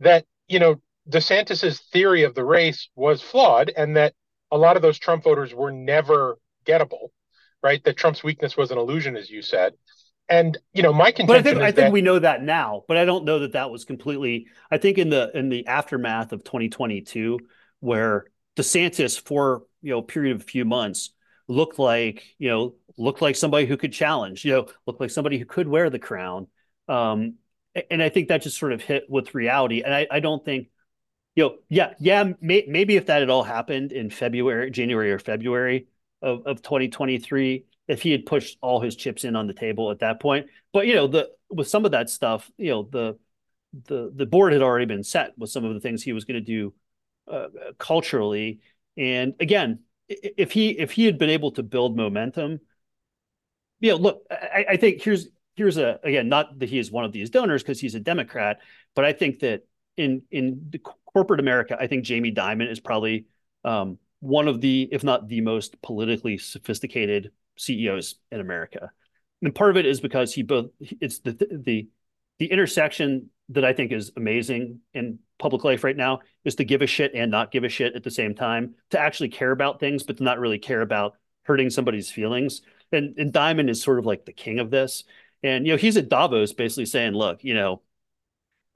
[0.00, 4.14] that you know DeSantis's theory of the race was flawed, and that
[4.50, 7.08] a lot of those Trump voters were never gettable,
[7.62, 7.82] right?
[7.84, 9.74] That Trump's weakness was an illusion, as you said.
[10.28, 11.26] And you know, my contention.
[11.26, 13.52] But I think I think that, we know that now, but I don't know that
[13.52, 14.46] that was completely.
[14.70, 17.38] I think in the in the aftermath of 2022,
[17.80, 21.10] where DeSantis for you know a period of a few months
[21.46, 25.38] looked like you know looked like somebody who could challenge, you know, looked like somebody
[25.38, 26.46] who could wear the crown.
[26.88, 27.34] Um,
[27.90, 29.82] and I think that just sort of hit with reality.
[29.82, 30.68] And I, I don't think,
[31.34, 35.18] you know, yeah, yeah, may, maybe if that had all happened in February, January or
[35.18, 35.88] February
[36.22, 40.00] of, of 2023, if he had pushed all his chips in on the table at
[40.00, 40.46] that point.
[40.72, 43.18] But you know, the with some of that stuff, you know, the
[43.86, 46.42] the the board had already been set with some of the things he was going
[46.42, 46.74] to do
[47.30, 48.60] uh, culturally.
[48.96, 52.60] And again, if he if he had been able to build momentum,
[53.80, 57.04] you know, look, I, I think here's here's a again not that he is one
[57.04, 58.60] of these donors because he's a Democrat,
[58.94, 59.66] but I think that
[59.96, 60.72] in in
[61.12, 63.26] corporate America, I think Jamie Dimon is probably
[63.64, 68.90] um, one of the, if not the most politically sophisticated CEOs in America.
[69.42, 71.88] And part of it is because he both it's the the
[72.38, 76.82] the intersection that I think is amazing in public life right now is to give
[76.82, 79.80] a shit and not give a shit at the same time, to actually care about
[79.80, 82.62] things, but to not really care about hurting somebody's feelings.
[82.90, 85.04] And, and Dimon is sort of like the king of this.
[85.42, 87.82] And, you know, he's at Davos basically saying, look, you know,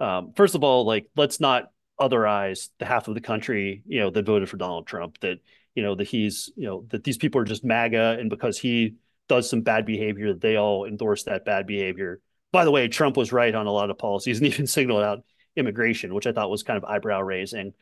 [0.00, 4.10] um, first of all, like, let's not otherize the half of the country, you know,
[4.10, 5.38] that voted for Donald Trump, that,
[5.78, 8.16] you know, that he's, you know, that these people are just MAGA.
[8.20, 8.96] And because he
[9.28, 12.20] does some bad behavior, they all endorse that bad behavior
[12.52, 15.24] by the way, Trump was right on a lot of policies and even signaled out
[15.56, 17.74] immigration, which I thought was kind of eyebrow raising.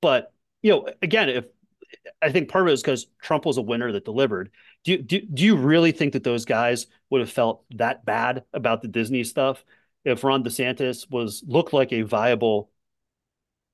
[0.00, 1.44] But you know, again, if
[2.22, 4.50] I think part of it is because Trump was a winner that delivered.
[4.84, 8.44] Do you, do, do you really think that those guys would have felt that bad
[8.52, 9.64] about the Disney stuff
[10.04, 12.70] if Ron DeSantis was looked like a viable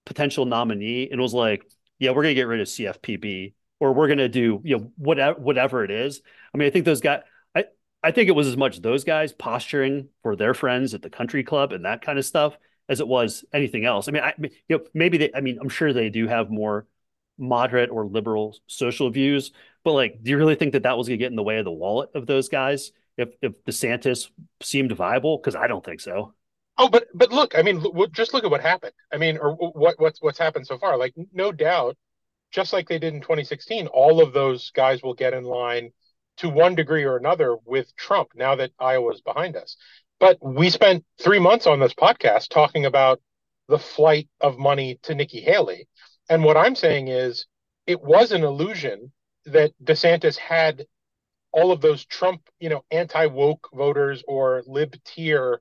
[0.06, 1.64] potential nominee and was like,
[1.98, 5.84] yeah, we're gonna get rid of CFPB or we're gonna do you know whatever whatever
[5.84, 6.20] it is.
[6.54, 7.22] I mean, I think those guys.
[7.54, 7.64] I
[8.02, 11.44] I think it was as much those guys posturing for their friends at the country
[11.44, 12.56] club and that kind of stuff
[12.88, 14.08] as it was anything else.
[14.08, 15.30] I mean, I you know maybe they.
[15.34, 16.86] I mean, I'm sure they do have more
[17.38, 19.52] moderate or liberal social views,
[19.84, 21.58] but like, do you really think that that was going to get in the way
[21.58, 24.28] of the wallet of those guys if if DeSantis
[24.62, 25.38] seemed viable?
[25.38, 26.34] Because I don't think so.
[26.78, 28.92] Oh, but but look, I mean, just look at what happened.
[29.12, 30.98] I mean, or what what's what's happened so far.
[30.98, 31.96] Like, no doubt,
[32.50, 35.90] just like they did in 2016, all of those guys will get in line
[36.38, 39.76] to one degree or another with Trump now that Iowa's behind us.
[40.18, 43.20] But we spent three months on this podcast talking about
[43.68, 45.88] the flight of money to Nikki Haley.
[46.28, 47.46] And what I'm saying is
[47.86, 49.12] it was an illusion
[49.46, 50.86] that DeSantis had
[51.52, 55.60] all of those Trump, you know, anti woke voters or lib tier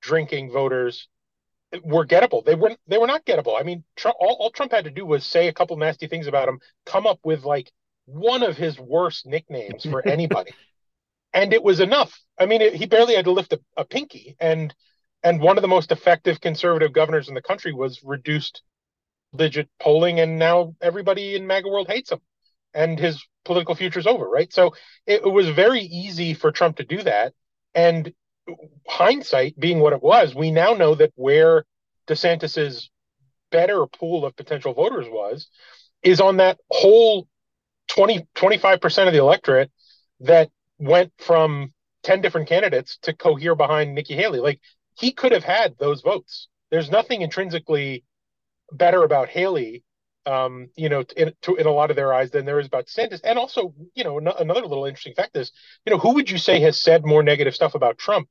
[0.00, 1.08] drinking voters
[1.84, 2.44] were gettable.
[2.44, 2.78] They weren't.
[2.86, 3.58] They were not gettable.
[3.58, 6.26] I mean, Trump, all, all Trump had to do was say a couple nasty things
[6.26, 7.70] about him, come up with like
[8.06, 10.52] one of his worst nicknames for anybody.
[11.32, 12.18] and it was enough.
[12.38, 14.36] I mean, it, he barely had to lift a, a, pinky.
[14.40, 14.74] And
[15.22, 18.62] and one of the most effective conservative governors in the country was reduced
[19.36, 22.20] digit polling, and now everybody in MAGA world hates him,
[22.72, 24.28] and his political future's over.
[24.28, 24.52] Right.
[24.52, 24.74] So
[25.06, 27.34] it, it was very easy for Trump to do that.
[27.74, 28.12] And
[28.86, 31.64] hindsight being what it was, we now know that where
[32.08, 32.90] DeSantis's
[33.50, 35.48] better pool of potential voters was
[36.02, 37.26] is on that whole
[37.88, 39.70] 20, 25% of the electorate
[40.20, 44.40] that went from 10 different candidates to cohere behind Nikki Haley.
[44.40, 44.60] Like
[44.98, 46.48] he could have had those votes.
[46.70, 48.04] There's nothing intrinsically
[48.70, 49.82] better about Haley,
[50.26, 52.86] um, you know, in, to, in a lot of their eyes than there is about
[52.86, 53.20] DeSantis.
[53.24, 55.50] And also, you know, no, another little interesting fact is,
[55.86, 58.28] you know, who would you say has said more negative stuff about Trump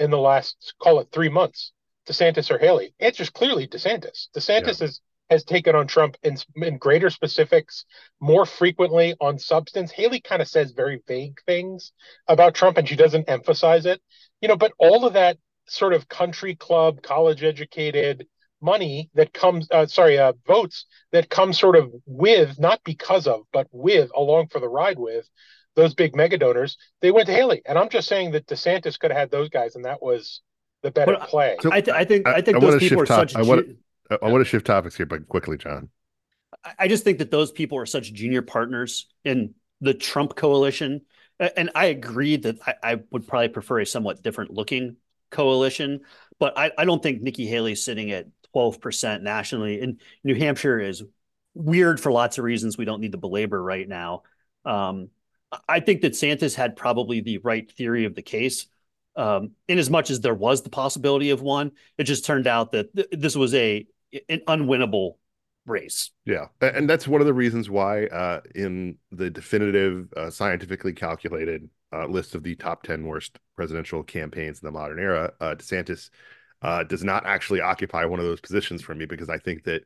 [0.00, 1.72] in the last, call it three months?
[2.08, 2.94] DeSantis or Haley?
[2.98, 4.28] Answer's clearly DeSantis.
[4.34, 4.86] DeSantis yeah.
[4.86, 7.84] is has taken on Trump in, in greater specifics,
[8.20, 9.92] more frequently on substance.
[9.92, 11.92] Haley kind of says very vague things
[12.26, 14.02] about Trump and she doesn't emphasize it.
[14.40, 18.26] You know, but all of that sort of country club, college educated
[18.60, 23.42] money that comes, uh, sorry, uh, votes that come sort of with, not because of,
[23.52, 25.28] but with, along for the ride with
[25.76, 27.62] those big mega donors, they went to Haley.
[27.66, 30.40] And I'm just saying that DeSantis could have had those guys, and that was
[30.82, 31.56] the better But play.
[31.60, 33.36] So- I, th- I think I- I think I those wanna people are top- such.
[33.36, 33.76] I wanna- ju-
[34.10, 35.88] I, I want to shift topics here, but quickly, John.
[36.64, 41.02] I- I just think that those people are such junior partners in the Trump coalition.
[41.38, 44.96] And I agree that I, I would probably prefer a somewhat different looking
[45.30, 46.00] coalition,
[46.38, 49.80] but I, I don't think Nikki Haley's sitting at 12% nationally.
[49.80, 51.02] And New Hampshire is
[51.54, 54.24] weird for lots of reasons we don't need to belabor right now.
[54.66, 55.08] Um,
[55.68, 58.66] I- think that Santos had probably the right theory of the case.
[59.16, 62.72] Um, in as much as there was the possibility of one, it just turned out
[62.72, 63.86] that th- this was a
[64.28, 65.16] an unwinnable
[65.66, 66.10] race.
[66.24, 71.68] Yeah, and that's one of the reasons why, uh, in the definitive, uh, scientifically calculated
[71.92, 76.10] uh, list of the top ten worst presidential campaigns in the modern era, uh, DeSantis
[76.62, 79.82] uh, does not actually occupy one of those positions for me because I think that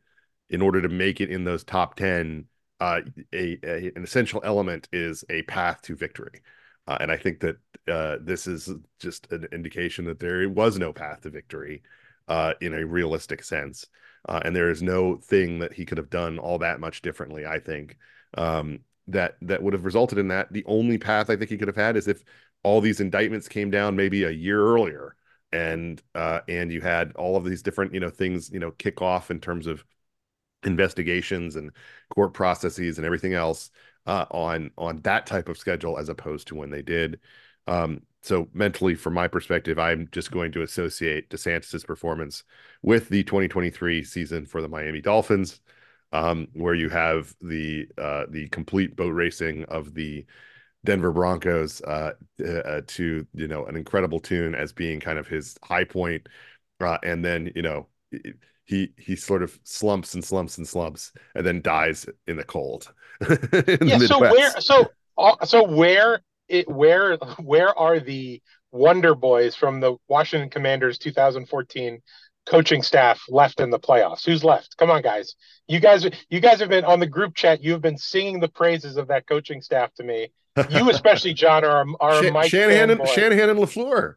[0.50, 2.46] in order to make it in those top ten,
[2.80, 3.00] uh,
[3.32, 6.42] a, a an essential element is a path to victory,
[6.87, 7.56] uh, and I think that
[7.88, 11.82] uh, this is just an indication that there was no path to victory
[12.28, 13.87] uh, in a realistic sense.
[14.28, 17.44] Uh, and there is no thing that he could have done all that much differently.
[17.46, 17.98] I think
[18.38, 20.52] um, that that would have resulted in that.
[20.52, 22.24] The only path I think he could have had is if
[22.62, 25.14] all these indictments came down maybe a year earlier,
[25.52, 29.02] and uh, and you had all of these different you know things you know kick
[29.02, 29.84] off in terms of
[30.66, 31.70] investigations and
[32.11, 33.70] court processes and everything else
[34.07, 37.20] uh, on on that type of schedule as opposed to when they did.
[37.66, 42.44] Um, so mentally, from my perspective, I'm just going to associate DeSantis's performance
[42.83, 45.61] with the 2023 season for the Miami Dolphins,
[46.12, 50.24] um, where you have the uh, the complete boat racing of the
[50.85, 52.12] Denver Broncos uh,
[52.46, 56.29] uh, to you know an incredible tune as being kind of his high point,
[56.81, 57.88] uh, and then you know
[58.64, 62.92] he he sort of slumps and slumps and slumps and then dies in the cold.
[63.20, 63.29] in
[63.87, 63.98] yeah.
[63.98, 64.61] the So where?
[64.61, 66.20] So uh, so where?
[66.48, 72.03] It where where are the Wonder Boys from the Washington Commanders 2014
[72.46, 74.27] coaching staff left in the playoffs?
[74.27, 74.77] Who's left?
[74.77, 75.37] Come on, guys.
[75.68, 77.62] You guys you guys have been on the group chat.
[77.62, 80.29] You've been singing the praises of that coaching staff to me.
[80.70, 83.14] You especially, John, are are Shan- Mike Shanahan and fanboy.
[83.14, 84.14] Shanahan and LaFleur.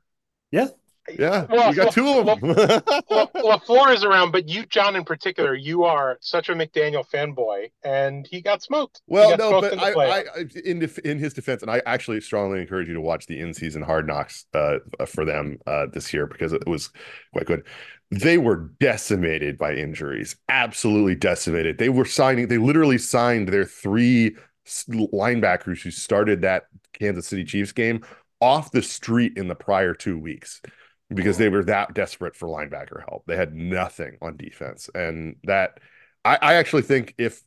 [0.52, 0.68] Yeah.
[1.18, 2.40] Yeah, Well, you got two of them.
[3.10, 7.72] La- LaFleur is around, but you, John, in particular, you are such a McDaniel fanboy,
[7.84, 9.02] and he got smoked.
[9.08, 10.06] Well, got no, smoked but in I.
[10.06, 13.26] I, I- in def- in his defense, and I actually strongly encourage you to watch
[13.28, 16.90] the in-season Hard Knocks uh, for them uh, this year because it was
[17.34, 17.64] quite good.
[18.12, 21.78] They were decimated by injuries, absolutely decimated.
[21.78, 24.36] They were signing, they literally signed their three
[24.90, 28.04] linebackers who started that Kansas City Chiefs game
[28.40, 30.62] off the street in the prior two weeks
[31.14, 33.24] because they were that desperate for linebacker help.
[33.28, 35.80] They had nothing on defense, and that
[36.26, 37.42] I, I actually think if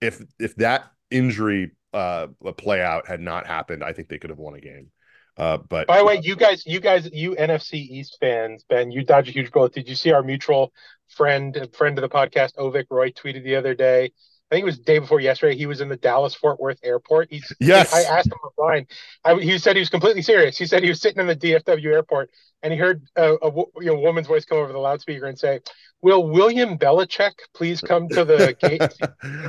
[0.00, 4.38] if if that injury uh play out had not happened, I think they could have
[4.38, 4.90] won a game.
[5.36, 9.04] Uh, but By the way, you guys, you guys, you NFC East fans, Ben, you
[9.04, 9.74] dodge a huge bullet.
[9.74, 10.72] Did you see our mutual
[11.08, 14.12] friend, friend of the podcast, Avik Roy, tweeted the other day?
[14.50, 15.56] I think it was the day before yesterday.
[15.56, 17.28] He was in the Dallas Fort Worth airport.
[17.30, 17.92] He's Yes.
[17.92, 18.86] I asked him offline.
[19.24, 20.56] I, he said he was completely serious.
[20.56, 22.30] He said he was sitting in the DFW airport
[22.62, 25.38] and he heard a, a wo- you know, woman's voice come over the loudspeaker and
[25.38, 25.60] say,
[26.02, 28.82] "Will William Belichick please come to the gate?"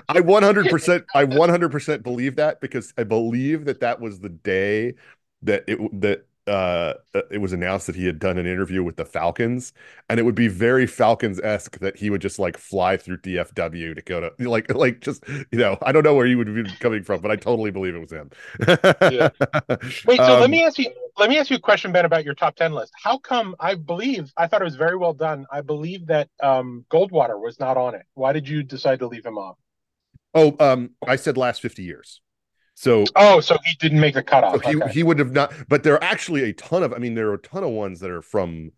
[0.10, 4.94] I 100% I 100% believe that because I believe that that was the day
[5.44, 6.94] that it that uh
[7.32, 9.74] it was announced that he had done an interview with the Falcons
[10.10, 14.02] and it would be very Falcons-esque that he would just like fly through DFW to
[14.02, 17.04] go to like like just you know I don't know where he would be coming
[17.04, 18.30] from but I totally believe it was him.
[19.08, 19.30] Yeah.
[20.06, 22.24] Wait, so let Um, me ask you let me ask you a question, Ben, about
[22.26, 22.94] your top ten list.
[23.02, 25.46] How come I believe I thought it was very well done.
[25.52, 28.06] I believe that um, Goldwater was not on it.
[28.16, 29.58] Why did you decide to leave him off?
[30.34, 32.22] Oh, um I said last 50 years.
[32.78, 34.54] So Oh, so he didn't make the cutoff.
[34.54, 34.86] So he okay.
[34.86, 36.94] he would have not, but there are actually a ton of.
[36.94, 38.72] I mean, there are a ton of ones that are from.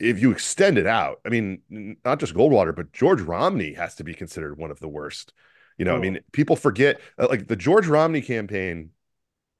[0.00, 1.62] If you extend it out, I mean,
[2.04, 5.32] not just Goldwater, but George Romney has to be considered one of the worst.
[5.78, 6.00] You know, I Oh.
[6.00, 8.90] mean, people forget uh, like the George Romney campaign.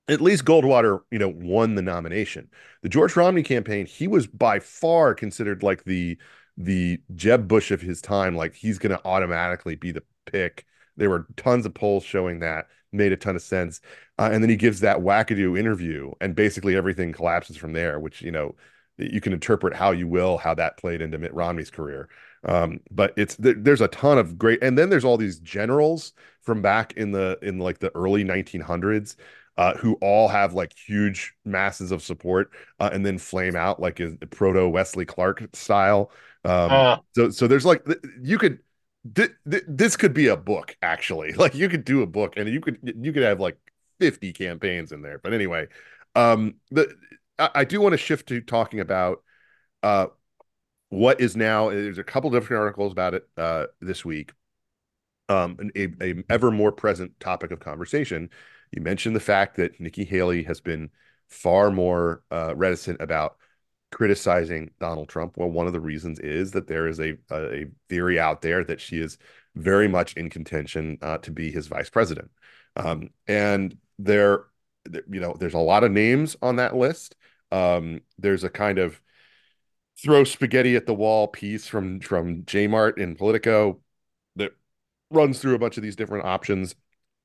[0.09, 2.51] At least Goldwater, you know, won the nomination.
[2.83, 6.19] The George Romney campaign, he was by far considered like the
[6.57, 8.37] the Jeb Bush of his time.
[8.37, 10.67] Like he's going to automatically be the pick.
[10.97, 13.81] There were tons of polls showing that made a ton of sense.
[14.19, 18.23] Uh, and then he gives that wackadoo interview, and basically everything collapses from there, which,
[18.23, 18.55] you know,
[18.99, 22.09] you can interpret how you will, how that played into Mitt Romney's career.
[22.45, 26.13] Um, but it's there, there's a ton of great, and then there's all these generals
[26.43, 29.17] from back in the in like the early 1900s
[29.57, 34.01] uh, who all have like huge masses of support uh, and then flame out like
[34.01, 36.11] a proto Wesley Clark style.
[36.45, 37.85] Um, Uh, so so there's like
[38.23, 38.61] you could
[39.15, 41.33] th- th- this could be a book actually.
[41.37, 43.59] Like you could do a book and you could you could have like
[44.01, 45.19] 50 campaigns in there.
[45.19, 45.69] But anyway,
[46.15, 46.95] um the
[47.39, 49.23] I, I do want to shift to talking about
[49.83, 50.07] uh,
[50.89, 54.33] what is now there's a couple different articles about it uh, this week.
[55.29, 58.31] Um, a, a ever more present topic of conversation.
[58.71, 60.91] You mentioned the fact that Nikki Haley has been
[61.29, 63.37] far more uh, reticent about
[63.93, 65.37] criticizing Donald Trump.
[65.37, 68.81] Well, one of the reasons is that there is a a theory out there that
[68.81, 69.19] she is
[69.55, 72.31] very much in contention uh, to be his vice president,
[72.77, 74.45] um, and there,
[75.09, 77.17] you know, there's a lot of names on that list.
[77.51, 79.01] Um, there's a kind of
[80.03, 83.81] throw spaghetti at the wall piece from from J Mart in Politico
[84.37, 84.53] that
[85.11, 86.75] runs through a bunch of these different options.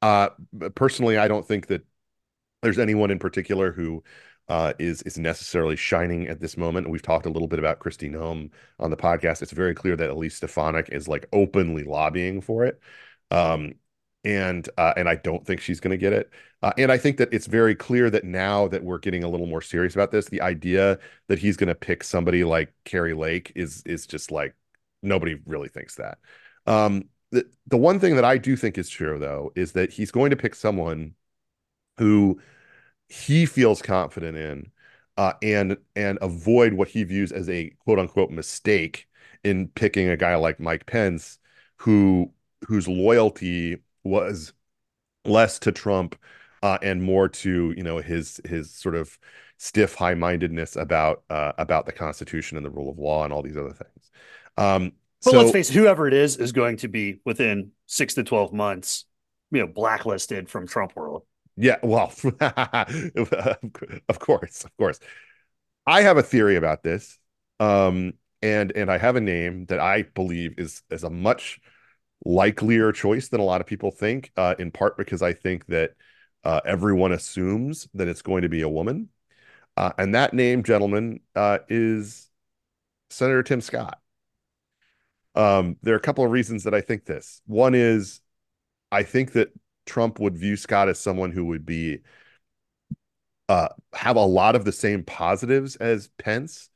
[0.02, 0.30] Uh,
[0.76, 1.86] personally, I don't think that
[2.62, 4.04] there's anyone in particular who
[4.50, 6.90] uh, is is necessarily shining at this moment.
[6.90, 9.42] We've talked a little bit about Kristi Noem on the podcast.
[9.42, 12.80] It's very clear that Elise Stefanik is like openly lobbying for it.
[13.30, 13.76] Um,
[14.24, 16.32] and uh, and I don't think she's going to get it.
[16.62, 19.48] Uh, and I think that it's very clear that now that we're getting a little
[19.48, 23.52] more serious about this, the idea that he's going to pick somebody like Kari Lake
[23.56, 24.56] is is just like
[25.02, 26.20] nobody really thinks that.
[26.68, 30.12] Um, the the one thing that I do think is true though is that he's
[30.12, 31.16] going to pick someone
[31.98, 32.40] who
[33.12, 34.72] he feels confident in,
[35.18, 39.08] uh, and and avoid what he views as a quote unquote mistake
[39.44, 41.38] in picking a guy like Mike Pence,
[41.78, 42.32] who
[42.68, 44.54] whose loyalty was
[45.26, 46.16] less to Trump
[46.64, 49.20] uh, and more to you know his his sort of
[49.58, 53.42] stiff high mindedness about uh, about the Constitution and the rule of law and all
[53.42, 54.12] these other things.
[54.58, 54.94] Um,
[55.24, 58.24] but so, let's face it, whoever it is is going to be within six to
[58.24, 59.04] twelve months,
[59.52, 61.24] you know, blacklisted from Trump world.
[61.62, 62.12] Yeah, well,
[64.10, 65.00] of course, of course.
[65.88, 67.20] I have a theory about this,
[67.60, 71.60] um, and and I have a name that I believe is is a much
[72.26, 75.94] likelier choice than a lot of people think, uh, in part because I think that
[76.46, 79.10] uh, everyone assumes that it's going to be a woman.
[79.78, 82.30] Uh, and that name, gentlemen, uh, is
[83.12, 84.00] Senator Tim Scott.
[85.36, 87.42] Um, there are a couple of reasons that I think this.
[87.46, 88.20] One is
[88.92, 89.50] I think that
[89.92, 92.00] Trump would view Scott as someone who would be
[93.50, 96.70] uh, have a lot of the same positives as Pence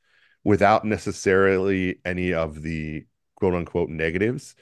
[0.44, 3.06] without necessarily any of the
[3.36, 4.54] quote unquote negatives.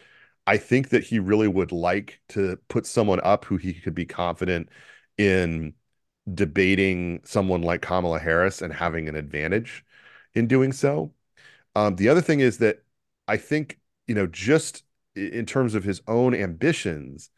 [0.46, 4.07] I think that he really would like to put someone up who he could be
[4.07, 4.68] confident
[5.18, 5.74] in
[6.32, 9.84] debating someone like Kamala Harris and having an advantage
[10.34, 11.12] in doing so.
[11.74, 12.84] Um, the other thing is that
[13.26, 14.84] I think, you know, just
[15.16, 17.30] in terms of his own ambitions,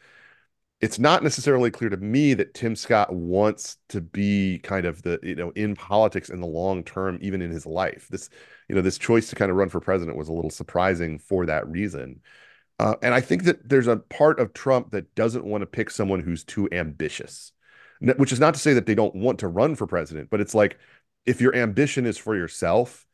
[0.81, 5.18] it's not necessarily clear to me that Tim Scott wants to be kind of the,
[5.22, 8.09] you know, in politics in the long term, even in his life.
[8.11, 8.29] This,
[8.68, 11.47] you know, this choice to kind of run for president was a little surprising for
[11.47, 12.20] that reason.
[12.79, 15.91] Uh, and I think that there's a part of Trump that doesn't want to pick
[15.91, 17.53] someone who's too ambitious,
[18.01, 20.55] which is not to say that they don't want to run for president, but it's
[20.55, 20.79] like
[21.24, 23.07] if your ambition is for yourself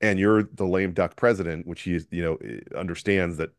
[0.00, 3.50] and you're the lame duck president, which he you know understands that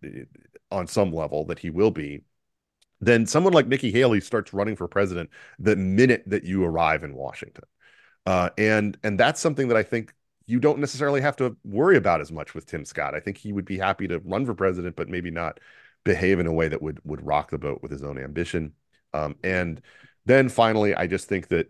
[0.72, 2.24] on some level that he will be,
[3.06, 5.30] then someone like Nikki Haley starts running for president
[5.60, 7.66] the minute that you arrive in Washington.
[8.26, 10.14] Uh, and and that's something that I think
[10.48, 13.16] you don't necessarily have to worry about as much with Tim Scott.
[13.16, 15.60] I think he would be happy to run for president, but maybe not
[16.04, 18.74] behave in a way that would would rock the boat with his own ambition.
[19.14, 19.82] Um, and
[20.26, 21.70] then finally, I just think that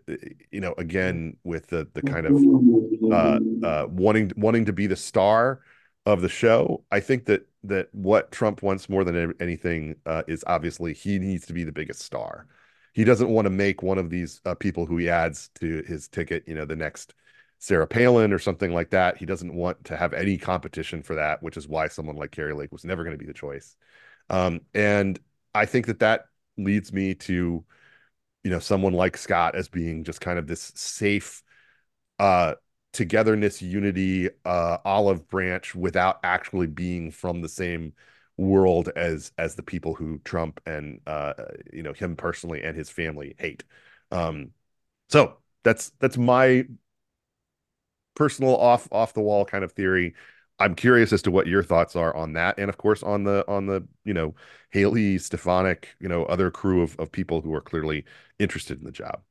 [0.50, 4.96] you know, again, with the the kind of uh, uh, wanting wanting to be the
[4.96, 5.60] star
[6.06, 10.44] of the show, I think that that what Trump wants more than anything uh, is
[10.46, 12.46] obviously he needs to be the biggest star.
[12.92, 16.08] He doesn't want to make one of these uh, people who he adds to his
[16.08, 17.14] ticket, you know, the next
[17.58, 19.16] Sarah Palin or something like that.
[19.16, 22.54] He doesn't want to have any competition for that, which is why someone like Kari
[22.54, 23.76] Lake was never going to be the choice.
[24.30, 25.18] Um, and
[25.54, 26.26] I think that that
[26.56, 27.64] leads me to,
[28.44, 31.42] you know, someone like Scott as being just kind of this safe,
[32.18, 32.54] uh,
[32.96, 37.92] togetherness, unity, uh, olive branch without actually being from the same
[38.38, 41.34] world as as the people who Trump and uh,
[41.72, 43.64] you know him personally and his family hate.
[44.10, 44.52] Um,
[45.10, 46.66] so that's that's my
[48.14, 50.14] personal off off the wall kind of theory.
[50.58, 53.44] I'm curious as to what your thoughts are on that, and of course on the
[53.48, 54.34] on the you know
[54.70, 58.04] Haley, Stefanik, you know other crew of of people who are clearly
[58.38, 59.22] interested in the job.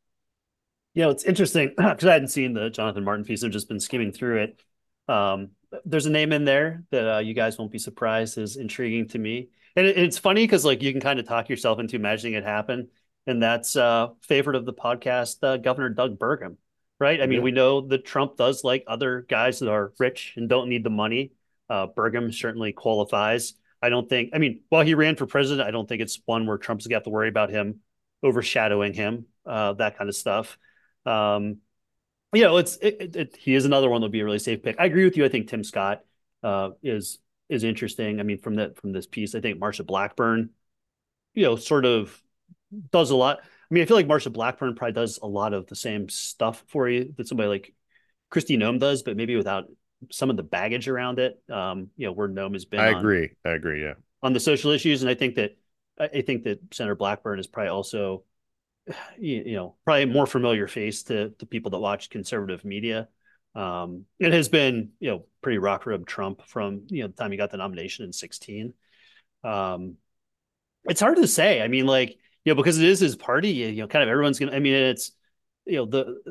[0.96, 3.44] Yeah, it's interesting because I hadn't seen the Jonathan Martin piece.
[3.44, 4.64] I've just been skimming through it.
[5.08, 5.52] Um,
[5.86, 9.20] there's a name in there that uh, you guys won't be surprised is intriguing to
[9.20, 12.34] me, and it, it's funny because like you can kind of talk yourself into imagining
[12.34, 12.88] it happen,
[13.28, 16.58] and that's uh, favorite of the podcast, uh, Governor Doug Burgum
[17.00, 17.22] right?
[17.22, 17.44] I mean, yeah.
[17.44, 20.90] we know that Trump does like other guys that are rich and don't need the
[20.90, 21.32] money.
[21.70, 23.54] Uh, Burgum certainly qualifies.
[23.82, 26.48] I don't think, I mean, while he ran for president, I don't think it's one
[26.48, 27.82] where Trump's got to worry about him
[28.24, 30.58] overshadowing him, uh, that kind of stuff.
[31.06, 31.58] Um,
[32.34, 34.64] you know, it's it, it, it, he is another one that'll be a really safe
[34.64, 34.76] pick.
[34.80, 35.26] I agree with you.
[35.26, 36.02] I think Tim Scott
[36.44, 38.20] uh, is is interesting.
[38.20, 40.50] I mean, from that from this piece, I think Marsha Blackburn,
[41.34, 42.22] you know, sort of
[42.92, 43.40] does a lot.
[43.42, 46.64] I mean, I feel like Marsha Blackburn probably does a lot of the same stuff
[46.68, 47.74] for you that somebody like
[48.32, 49.66] Kristi Noem does, but maybe without
[50.12, 51.42] some of the baggage around it.
[51.50, 52.80] Um, you know, where Noem has been.
[52.80, 53.32] I on, agree.
[53.46, 53.82] I agree.
[53.82, 53.94] Yeah.
[54.22, 55.56] On the social issues, and I think that
[55.98, 58.24] I think that Senator Blackburn is probably also,
[59.20, 63.08] you know, probably more familiar face to to people that watch conservative media.
[63.56, 67.32] Um, it has been, you know, pretty rock rib Trump from you know the time
[67.32, 68.74] he got the nomination in sixteen.
[69.44, 69.98] Um,
[70.86, 71.62] it's hard to say.
[71.62, 73.50] I mean, like you know, because it is his party.
[73.52, 74.54] You know, kind of everyone's gonna.
[74.54, 75.12] I mean, it's
[75.66, 76.22] you know the,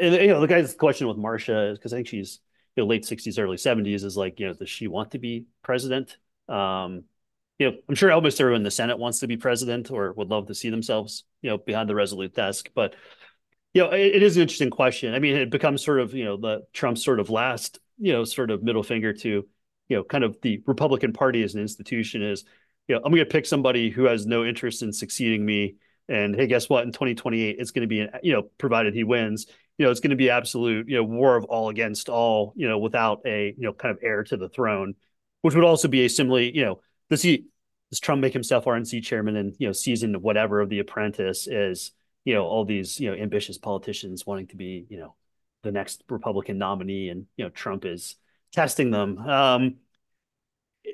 [0.00, 2.40] you know the guy's question with Marsha is because I think she's
[2.76, 5.46] you know late sixties, early seventies is like you know does she want to be
[5.62, 6.16] president?
[6.48, 7.04] Um,
[7.60, 10.28] you know, I'm sure almost everyone in the Senate wants to be president or would
[10.28, 12.96] love to see themselves you know behind the resolute desk, but
[13.74, 15.14] you know it, it is an interesting question.
[15.14, 18.24] I mean, it becomes sort of you know the Trump sort of last you know
[18.24, 19.46] sort of middle finger to
[19.88, 22.44] you know kind of the Republican Party as an institution is
[22.88, 25.76] you know I'm going to pick somebody who has no interest in succeeding me
[26.10, 26.82] and hey, guess what?
[26.84, 29.46] In 2028, it's going to be, an, you know, provided he wins,
[29.78, 32.68] you know, it's going to be absolute, you know, war of all against all, you
[32.68, 34.94] know, without a, you know, kind of heir to the throne,
[35.42, 37.46] which would also be a similarly, you know, does he,
[37.90, 41.92] does Trump make himself RNC chairman and, you know, season whatever of The Apprentice is,
[42.24, 45.14] you know, all these, you know, ambitious politicians wanting to be, you know,
[45.62, 48.16] the next Republican nominee and, you know, Trump is
[48.52, 49.18] testing them.
[49.18, 49.76] Um,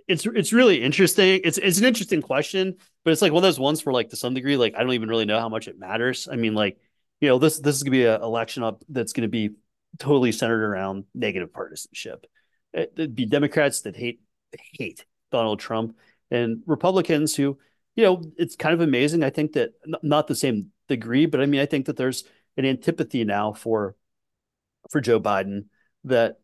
[0.08, 1.40] it's it's really interesting.
[1.44, 4.16] It's it's an interesting question, but it's like one of those ones where like to
[4.16, 6.28] some degree, like I don't even really know how much it matters.
[6.30, 6.78] I mean, like
[7.20, 9.50] you know, this this is gonna be an election up that's gonna be
[9.98, 12.26] totally centered around negative partisanship.
[12.72, 14.20] It, would be Democrats that hate
[14.72, 15.96] hate Donald Trump
[16.30, 17.58] and Republicans who,
[17.94, 19.22] you know, it's kind of amazing.
[19.22, 19.70] I think that
[20.02, 22.24] not the same degree, but I mean, I think that there's
[22.56, 23.96] an antipathy now for
[24.90, 25.66] for Joe Biden
[26.04, 26.38] that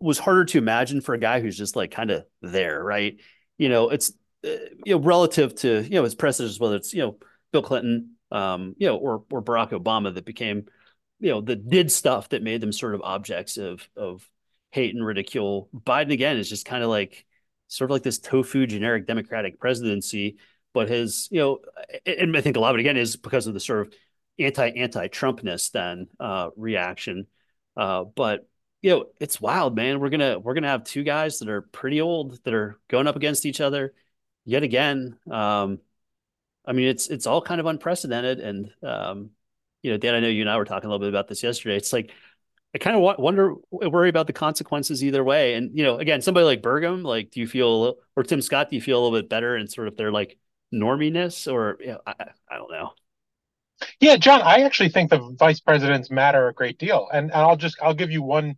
[0.00, 3.18] was harder to imagine for a guy who's just like kind of there, right?
[3.58, 4.12] You know, it's
[4.44, 4.48] uh,
[4.84, 7.18] you know relative to you know his predecessors, whether it's you know
[7.52, 10.66] Bill Clinton, um, you know, or or Barack Obama, that became
[11.20, 14.28] you know that did stuff that made them sort of objects of of
[14.70, 15.68] hate and ridicule.
[15.74, 17.24] Biden again is just kind of like
[17.72, 20.36] sort of like this tofu generic Democratic presidency,
[20.74, 21.58] but his you know,
[22.06, 23.94] and I think a lot of it again is because of the sort of
[24.38, 27.26] anti anti Trumpness then uh, reaction.
[27.76, 28.46] Uh, but
[28.82, 30.00] you know, it's wild, man.
[30.00, 33.16] We're gonna we're gonna have two guys that are pretty old that are going up
[33.16, 33.94] against each other
[34.44, 35.16] yet again.
[35.30, 35.78] Um,
[36.66, 39.30] I mean, it's it's all kind of unprecedented, and um,
[39.82, 41.42] you know, Dan, I know you and I were talking a little bit about this
[41.42, 41.76] yesterday.
[41.76, 42.12] It's like
[42.74, 45.54] I kind of wonder, worry about the consequences either way.
[45.54, 48.76] And you know, again, somebody like Burgum, like, do you feel, or Tim Scott, do
[48.76, 50.38] you feel a little bit better and sort of their like
[50.72, 52.14] norminess, or you know, I,
[52.50, 52.92] I don't know.
[54.00, 57.56] Yeah, John, I actually think the vice presidents matter a great deal, and, and I'll
[57.56, 58.56] just I'll give you one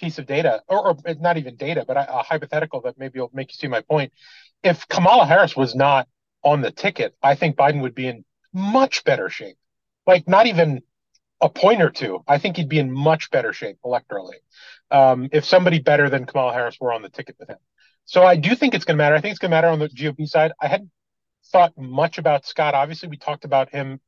[0.00, 3.20] piece of data, or, or eh, not even data, but a, a hypothetical that maybe
[3.20, 4.12] will make you see my point.
[4.62, 6.08] If Kamala Harris was not
[6.42, 9.56] on the ticket, I think Biden would be in much better shape.
[10.06, 10.82] Like not even
[11.44, 12.24] a point or two.
[12.26, 14.40] I think he'd be in much better shape electorally
[14.90, 17.58] um, if somebody better than Kamala Harris were on the ticket with him.
[18.06, 19.14] So I do think it's going to matter.
[19.14, 20.52] I think it's going to matter on the GOP side.
[20.60, 20.90] I hadn't
[21.52, 22.74] thought much about Scott.
[22.74, 24.00] Obviously, we talked about him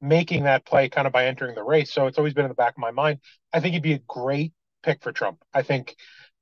[0.00, 1.92] making that play kind of by entering the race.
[1.92, 3.18] So it's always been in the back of my mind.
[3.52, 5.42] I think he'd be a great pick for Trump.
[5.52, 5.94] I think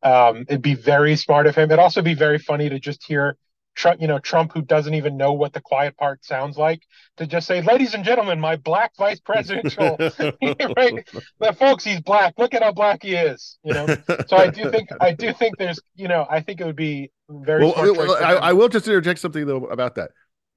[0.02, 1.64] um, it'd be very smart of him.
[1.64, 3.36] It'd also be very funny to just hear
[3.76, 6.82] Trump, you know, Trump, who doesn't even know what the quiet part sounds like,
[7.18, 9.96] to just say, "Ladies and gentlemen, my black vice presidential."
[10.76, 11.08] right,
[11.38, 12.34] but folks, he's black.
[12.38, 13.58] Look at how black he is.
[13.62, 13.86] You know,
[14.26, 17.12] so I do think I do think there's, you know, I think it would be
[17.28, 17.64] very.
[17.64, 20.10] Well, well I, I will just interject something though about that.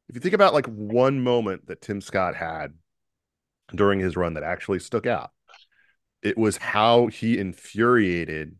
[0.07, 2.73] If you think about like one moment that Tim Scott had
[3.75, 5.31] during his run that actually stuck out,
[6.23, 8.55] it was how he infuriated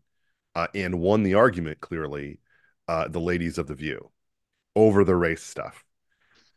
[0.54, 2.40] uh, and won the argument clearly
[2.88, 4.10] uh, the ladies of the View
[4.80, 5.84] over the race stuff.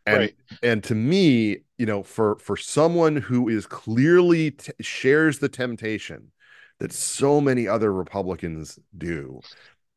[0.05, 0.35] And right.
[0.61, 6.31] and to me, you know, for for someone who is clearly t- shares the temptation
[6.79, 9.41] that so many other Republicans do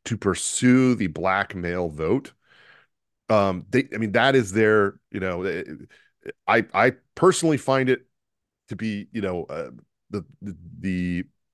[0.05, 2.31] to pursue the black male vote,
[3.29, 5.63] um, they, I mean, that is their, you know, eh,
[6.47, 8.05] I I personally find it
[8.69, 9.71] to be, you know, uh,
[10.09, 10.55] the the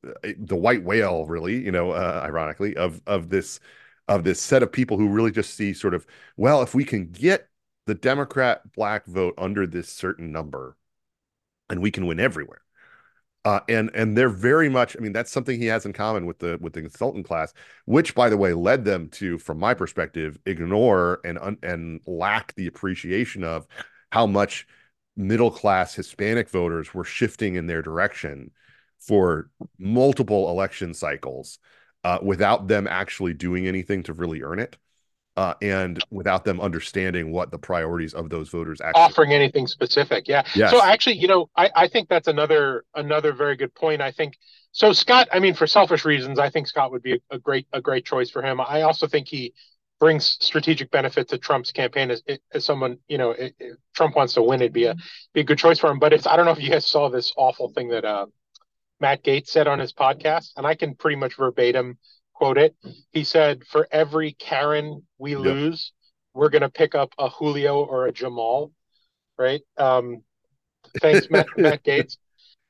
[0.03, 3.59] the, the white whale really you know uh, ironically of of this
[4.07, 6.05] of this set of people who really just see sort of
[6.37, 7.47] well if we can get
[7.85, 10.77] the democrat black vote under this certain number
[11.69, 12.61] and we can win everywhere.
[13.45, 16.39] Uh, and and they're very much i mean that's something he has in common with
[16.39, 20.39] the with the consultant class which by the way led them to from my perspective
[20.45, 23.67] ignore and and lack the appreciation of
[24.13, 24.65] how much
[25.17, 28.49] middle class Hispanic voters were shifting in their direction
[28.99, 31.59] for multiple election cycles
[32.03, 34.77] uh, without them actually doing anything to really earn it.
[35.35, 40.27] Uh, and without them understanding what the priorities of those voters actually offering anything specific
[40.27, 40.69] yeah Yes.
[40.69, 44.35] so actually you know I, I think that's another another very good point i think
[44.73, 47.65] so scott i mean for selfish reasons i think scott would be a, a great
[47.73, 49.53] a great choice for him i also think he
[49.99, 52.21] brings strategic benefit to trump's campaign as,
[52.53, 53.53] as someone you know if
[53.95, 54.95] trump wants to win it'd be a
[55.33, 57.09] be a good choice for him but it's i don't know if you guys saw
[57.09, 58.27] this awful thing that uh,
[59.03, 61.97] matt gaetz said on his podcast and i can pretty much verbatim
[62.35, 62.75] quote it.
[63.11, 65.39] He said, "For every Karen we Yep.
[65.41, 65.93] lose,
[66.33, 68.71] we're going to pick up a Julio or a Jamal."
[69.37, 69.61] Right?
[69.77, 70.23] Um,
[70.99, 72.17] thanks, Matt, Matt Gaetz.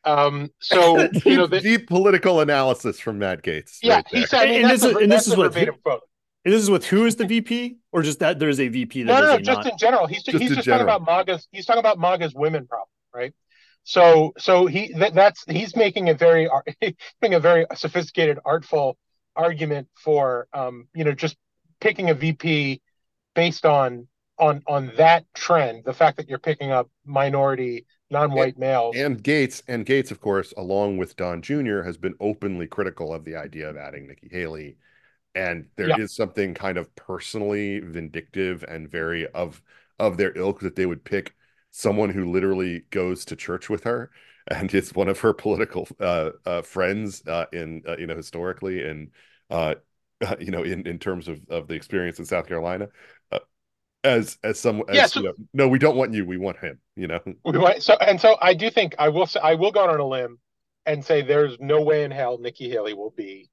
[0.04, 3.78] Um, so deep, you know, the, deep political analysis from Matt Gaetz.
[3.82, 4.42] yeah, right he said.
[4.42, 6.02] I mean, And that's this a- is- and this is a what- verbatim quote.
[6.46, 9.14] And this is with who is the VP, or just that there's a VP that
[9.14, 10.08] No, no, no, just non- in general.
[10.08, 10.86] He's Just he's just general.
[10.88, 11.48] talking about MAGA's.
[11.54, 13.34] He's talking about MAGA's women problem, right?
[13.84, 16.50] So, so he that, that's he's making a very
[16.82, 18.98] making a very sophisticated, artful
[19.36, 21.38] argument for um, you know just
[21.82, 22.82] picking a VP
[23.36, 24.08] based on
[24.40, 29.08] on on that trend, the fact that you're picking up minority, non-white males.
[29.08, 33.26] and Gaetz and Gaetz, of course, along with Don Jr., has been openly critical of
[33.26, 34.78] the idea of adding Nikki Haley.
[35.36, 36.16] And there is Yeah.
[36.16, 39.62] something kind of personally vindictive and very of
[40.00, 41.36] of their ilk that they would pick
[41.74, 44.12] someone who literally goes to church with her
[44.50, 48.88] and is one of her political uh, uh, friends uh, in uh, you know historically
[48.88, 49.10] and
[49.50, 49.76] uh,
[50.40, 52.90] you know in in terms of of the experience in South Carolina.
[53.32, 53.40] Uh,
[54.04, 56.58] as as some as, Yeah, so- you know, no, we don't want you, we want
[56.60, 56.80] him.
[56.96, 59.72] You know, We want- so and so I do think I will say I will
[59.72, 60.40] go on a limb
[60.86, 63.50] and say there's no way in hell Nikki Haley will be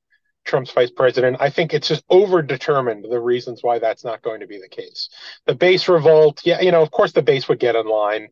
[0.51, 1.37] Trump's vice president.
[1.39, 5.09] I think it's just overdetermined the reasons why that's not going to be the case.
[5.47, 8.29] The base revolt, yeah, you know, of course the base would get in line,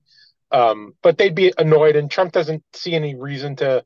[0.51, 3.85] um, but they'd be annoyed, and Trump doesn't see any reason to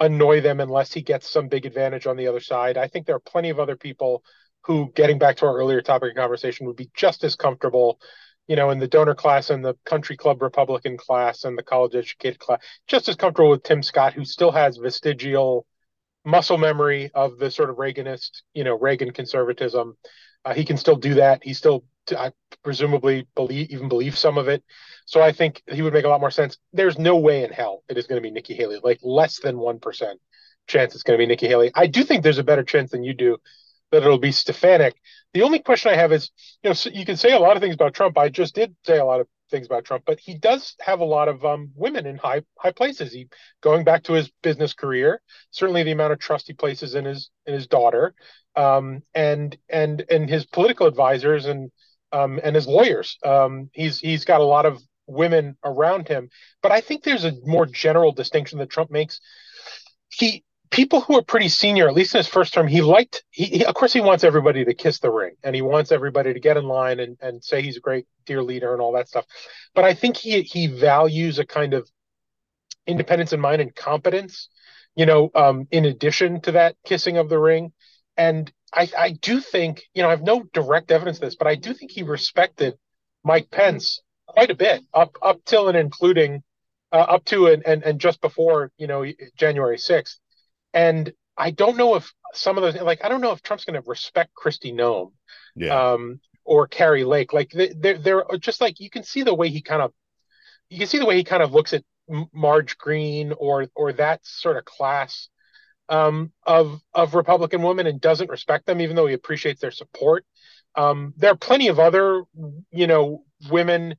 [0.00, 2.78] annoy them unless he gets some big advantage on the other side.
[2.78, 4.24] I think there are plenty of other people
[4.62, 8.00] who, getting back to our earlier topic of conversation, would be just as comfortable
[8.46, 11.94] you know, in the donor class and the country club Republican class and the college
[11.94, 15.66] educated class, just as comfortable with Tim Scott, who still has vestigial
[16.24, 19.96] muscle memory of the sort of Reaganist, you know, Reagan conservatism.
[20.44, 21.42] Uh, he can still do that.
[21.42, 21.84] He still,
[22.16, 24.62] I presumably, believe even believe some of it.
[25.06, 26.58] So I think he would make a lot more sense.
[26.72, 28.78] There's no way in hell it is going to be Nikki Haley.
[28.82, 30.20] Like less than one percent
[30.66, 31.70] chance it's going to be Nikki Haley.
[31.74, 33.38] I do think there's a better chance than you do
[33.94, 34.96] that it'll be Stefanik.
[35.32, 36.30] The only question I have is,
[36.62, 38.18] you know, so you can say a lot of things about Trump.
[38.18, 41.04] I just did say a lot of things about Trump, but he does have a
[41.04, 43.12] lot of um, women in high high places.
[43.12, 43.28] He
[43.60, 45.20] going back to his business career,
[45.50, 48.14] certainly the amount of trust he places in his in his daughter,
[48.56, 51.70] um, and and and his political advisors and
[52.12, 53.16] um, and his lawyers.
[53.24, 56.30] Um, he's he's got a lot of women around him,
[56.62, 59.20] but I think there's a more general distinction that Trump makes.
[60.10, 63.22] He people who are pretty senior, at least in his first term, he liked.
[63.30, 66.32] He, he, of course, he wants everybody to kiss the ring, and he wants everybody
[66.32, 69.08] to get in line and, and say he's a great dear leader and all that
[69.08, 69.24] stuff.
[69.74, 71.88] But I think he he values a kind of
[72.86, 74.48] independence in mind and competence.
[74.96, 77.72] You know, um, in addition to that kissing of the ring,
[78.16, 81.48] and I I do think you know I have no direct evidence of this, but
[81.48, 82.74] I do think he respected
[83.24, 86.42] Mike Pence quite a bit up up till and including.
[86.92, 89.04] Uh, up to and, and and just before you know
[89.36, 90.20] January sixth,
[90.74, 93.80] and I don't know if some of those, like, I don't know if Trump's going
[93.80, 95.12] to respect Kristi Noem
[95.56, 97.32] yeah, um, or Kari Lake.
[97.32, 99.92] Like, they- they're, they're just like, you can see the way he kind of,
[100.68, 101.84] you can see the way he kind of looks at
[102.32, 105.28] Marge Greene or, or that sort of class
[105.88, 110.24] um, of, of Republican women and doesn't respect them, even though he appreciates their support.
[110.74, 112.24] Um, there are plenty of other,
[112.72, 113.96] you know, women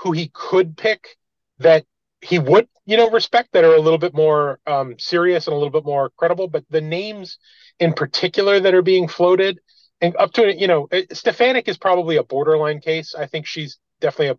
[0.00, 1.16] who he could pick
[1.58, 1.84] that
[2.20, 5.56] he would, you know, respect that are a little bit more um, serious and a
[5.56, 6.48] little bit more credible.
[6.48, 7.38] But the names
[7.78, 9.60] in particular that are being floated,
[10.00, 13.14] and up to you know, it- Stefanik is probably a borderline case.
[13.14, 14.38] I think she's definitely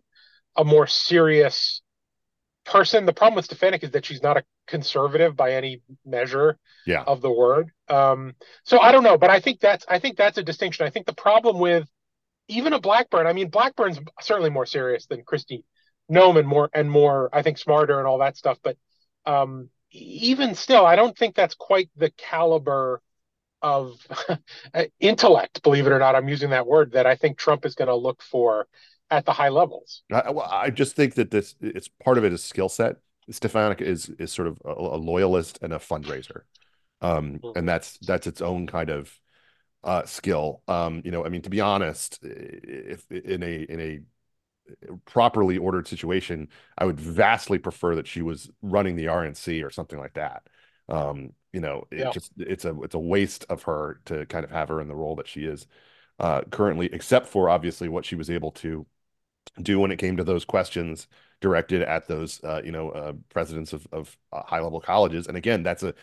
[0.56, 1.82] a, a more serious
[2.64, 3.06] person.
[3.06, 7.02] The problem with Stefanik is that she's not a conservative by any measure yeah.
[7.02, 7.70] of the word.
[7.88, 10.86] Um, so I don't know, but I think that's I think that's a distinction.
[10.86, 11.88] I think the problem with
[12.48, 15.64] even a Blackburn, I mean, Blackburn's certainly more serious than Kristi
[16.10, 18.58] Noem and more and more, I think, smarter and all that stuff.
[18.62, 18.76] But
[19.26, 23.02] um, even still, I don't think that's quite the caliber
[23.62, 23.94] of
[25.00, 26.14] intellect, believe it or not.
[26.14, 28.66] I'm using that word that I think Trump is going to look for
[29.10, 30.02] at the high levels.
[30.12, 32.96] I, well, I just think that this it's part of it is skill set.
[33.30, 36.42] Stefanik is is sort of a, a loyalist and a fundraiser,
[37.00, 37.52] um, Mhm.
[37.56, 39.12] and that's that's its own kind of
[39.84, 40.62] uh, skill.
[40.68, 44.00] Um, you know, I mean, to be honest, if in a in a
[45.06, 49.98] properly ordered situation, I would vastly prefer that she was running the RNC or something
[49.98, 50.48] like that.
[50.88, 52.12] Um, you know, it Yeah.
[52.12, 54.94] just it's a it's a waste of her to kind of have her in the
[54.96, 55.66] role that she is
[56.20, 58.86] uh, currently, except for obviously what she was able to
[59.62, 61.08] do when it came to those questions
[61.40, 65.26] directed at those uh, you know uh, presidents of, of uh, high level colleges.
[65.26, 65.94] And again, that's a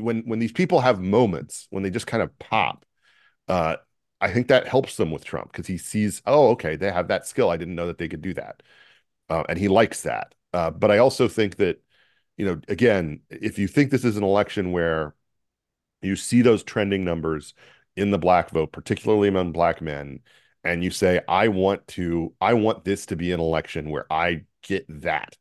[0.00, 2.84] when when these people have moments when they just kind of pop.
[4.24, 7.26] I think that helps them with Trump because he sees, oh, okay, they have that
[7.26, 7.50] skill.
[7.50, 8.62] I didn't know that they could do that,
[9.30, 10.34] uh, and he likes that.
[10.52, 11.82] Uh, but I also think that,
[12.36, 15.14] you know, again, if you think this is an election where
[16.02, 17.54] you see those trending numbers
[17.96, 20.20] in the black vote, particularly among black men,
[20.64, 24.44] and you say, I want to, I want this to be an election where I
[24.62, 25.36] get that,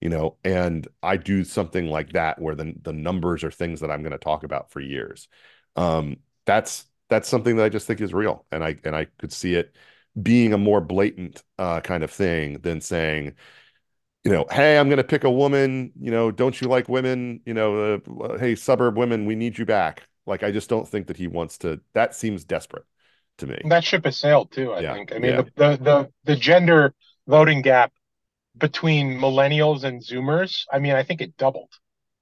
[0.00, 3.90] you know, and I do something like that where the the numbers are things that
[3.90, 5.28] I'm going to talk about for years.
[5.76, 9.32] Um, that's that's something that I just think is real, and I and I could
[9.32, 9.74] see it
[10.22, 13.34] being a more blatant uh, kind of thing than saying,
[14.24, 15.92] you know, hey, I'm going to pick a woman.
[16.00, 17.40] You know, don't you like women?
[17.46, 20.04] You know, uh, hey, suburb women, we need you back.
[20.26, 21.80] Like, I just don't think that he wants to.
[21.94, 22.84] That seems desperate
[23.38, 23.62] to me.
[23.64, 24.72] That ship has sailed too.
[24.72, 25.12] I Yeah, think.
[25.12, 25.36] I mean, yeah.
[25.36, 26.94] the, the the the gender
[27.26, 27.92] voting gap
[28.58, 30.64] between millennials and Zoomers.
[30.72, 31.72] I mean, I think it doubled.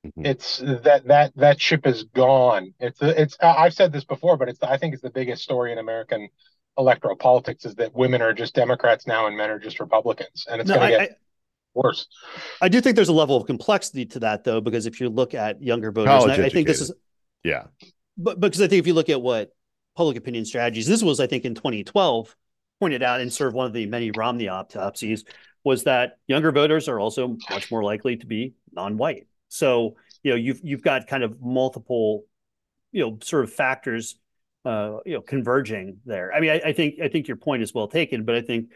[0.05, 0.27] Mhm.
[0.27, 2.75] It's that that that ship is gone.
[2.79, 3.37] It's it's.
[3.41, 6.29] I've said this before, but it's I think it's the biggest story in American
[6.77, 10.61] electoral politics is that women are just Democrats now and men are just Republicans, and
[10.61, 11.15] it's No, going to get I,
[11.73, 12.07] worse.
[12.61, 15.35] I do think there's a level of complexity to that, though, because if you look
[15.35, 16.93] at younger voters, I, I think this is.
[17.43, 17.65] Yeah,
[18.17, 19.55] but because I think if you look at what
[19.97, 22.35] public opinion strategies, this was, I think, in 2012,
[22.81, 25.25] pointed out in sort of one of the many Romney autopsies,
[25.63, 29.27] was that younger voters are also much more likely to be non-white.
[29.55, 32.25] So you know you've you've got kind of multiple,
[32.93, 34.17] you know, sort of factors,
[34.65, 36.33] uh, you know, converging there.
[36.33, 38.71] I mean, I, I think I think your point is well taken, but I think,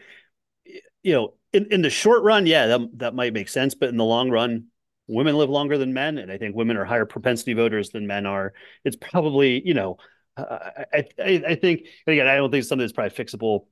[1.03, 3.97] you know, in, in the short run, yeah, that that might make sense, but in
[3.97, 4.65] the long run,
[5.07, 8.25] women live longer than men, and I think women are higher propensity voters than men
[8.25, 8.53] are.
[8.83, 9.97] It's probably, you know,
[10.37, 10.59] uh,
[10.93, 13.65] I, I I think again, I don't think something that's probably fixable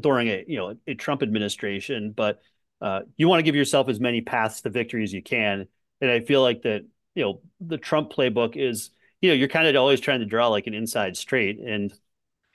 [0.00, 2.40] during a you know a Trump administration, but
[2.80, 5.66] uh, you want to give yourself as many paths to victory as you can,
[6.00, 6.84] and I feel like that
[7.14, 8.90] you know the Trump playbook is
[9.20, 11.92] you know you're kind of always trying to draw like an inside straight, and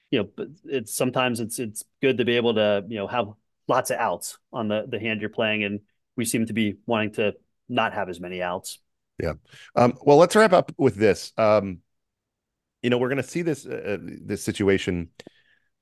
[0.10, 3.30] you know but it's sometimes it's it's good to be able to you know have
[3.68, 5.82] lots of outs on the the hand you're playing, and
[6.16, 7.34] we seem to be wanting to
[7.68, 8.80] not have as many outs.
[9.22, 9.34] Yeah.
[9.76, 11.32] Um, well, let's wrap up with this.
[11.38, 11.80] Um,
[12.82, 15.10] you know, we're going to see this uh, this situation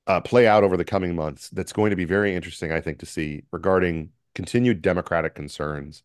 [0.06, 1.48] uh, play out over the coming months.
[1.50, 6.02] That's going to be very interesting, I think, to see regarding continued Democratic concerns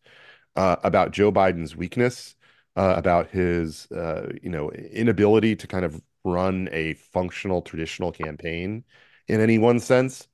[0.56, 2.34] uh, about Joe Biden's weakness,
[2.76, 8.84] uh, about his uh, you know inability to kind of run a functional traditional campaign
[9.28, 10.28] in any one sense.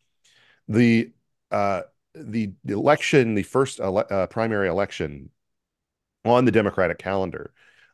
[0.68, 1.12] The
[1.50, 1.82] uh,
[2.14, 5.30] the election, the first ele uh, primary election
[6.24, 7.52] on the Democratic calendar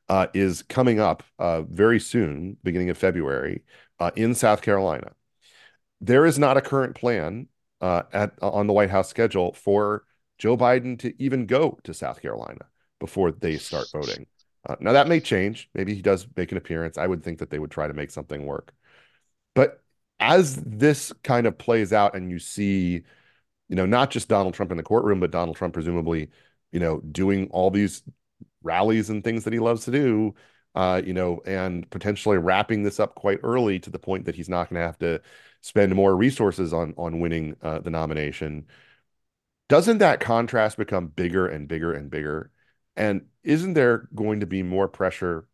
[0.08, 3.62] uh, is coming up uh, very soon, beginning of February,
[4.00, 5.12] uh, in South Carolina.
[6.00, 7.48] There is not a current plan
[7.80, 10.04] at on the White House schedule for
[10.38, 12.66] Joe Biden to even go to South Carolina
[13.00, 14.26] before they start voting.
[14.68, 15.68] Uh, now that may change.
[15.74, 16.98] Maybe he does make an appearance.
[16.98, 18.72] I would think that they would try to make something work.
[19.54, 19.82] But
[20.20, 23.02] as this kind of plays out, and you see,
[23.68, 26.30] you know, not just Donald Trump in the courtroom, but Donald Trump presumably,
[26.72, 28.02] you know, doing all these
[28.62, 30.34] rallies and things that he loves to do,
[30.74, 34.48] uh, you know, and potentially wrapping this up quite early to the point that he's
[34.48, 35.20] not going to have to
[35.60, 38.66] spend more resources on on winning uh, the nomination.
[39.68, 42.50] Doesn't that contrast become bigger and bigger and bigger?
[42.96, 45.46] And isn't there going to be more pressure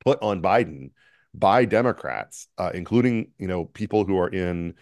[0.00, 0.92] put on Biden
[1.34, 4.74] by Democrats, uh, including you know people who are in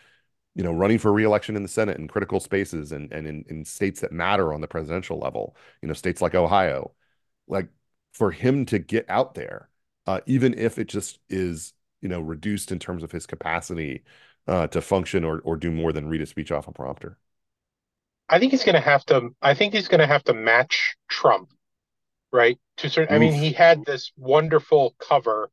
[0.54, 3.64] you know running for reelection in the Senate in critical spaces and and in, in
[3.64, 6.92] states that matter on the presidential level, you know states like Ohio,
[7.48, 7.68] like
[8.14, 9.68] for him to get out there,
[10.06, 14.04] uh, even if it just is you know reduced in terms of his capacity
[14.48, 17.18] uh, to function or or do more than read a speech off a prompter.
[18.28, 19.30] I think he's going to have to.
[19.40, 21.50] I think he's going to have to match Trump,
[22.32, 22.58] right?
[22.78, 23.14] To certain.
[23.14, 25.50] I mean, he had this wonderful cover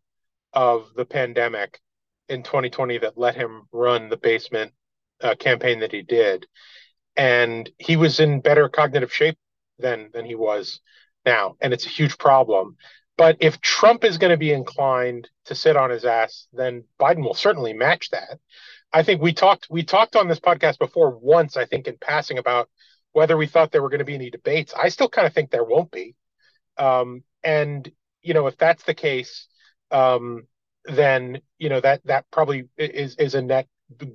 [0.53, 1.79] of the pandemic
[2.29, 4.71] in 2020 that let him run the basement
[5.21, 6.47] uh, campaign that he did,
[7.15, 9.37] and he was in better cognitive shape
[9.79, 10.79] than than he was
[11.25, 12.75] now, and it's a huge problem.
[13.17, 17.23] But if Trump is going to be inclined to sit on his ass, then Biden
[17.23, 18.39] will certainly match that.
[18.93, 22.37] I think we talked we talked on this podcast before once, I think, in passing
[22.37, 22.69] about
[23.11, 24.73] whether we thought there were going to be any debates.
[24.73, 26.15] I still kind of think there won't be.
[26.77, 27.89] Um, and
[28.21, 29.47] you know, if that's the case,
[29.91, 30.47] um,
[30.85, 33.67] then you know that that probably is is a net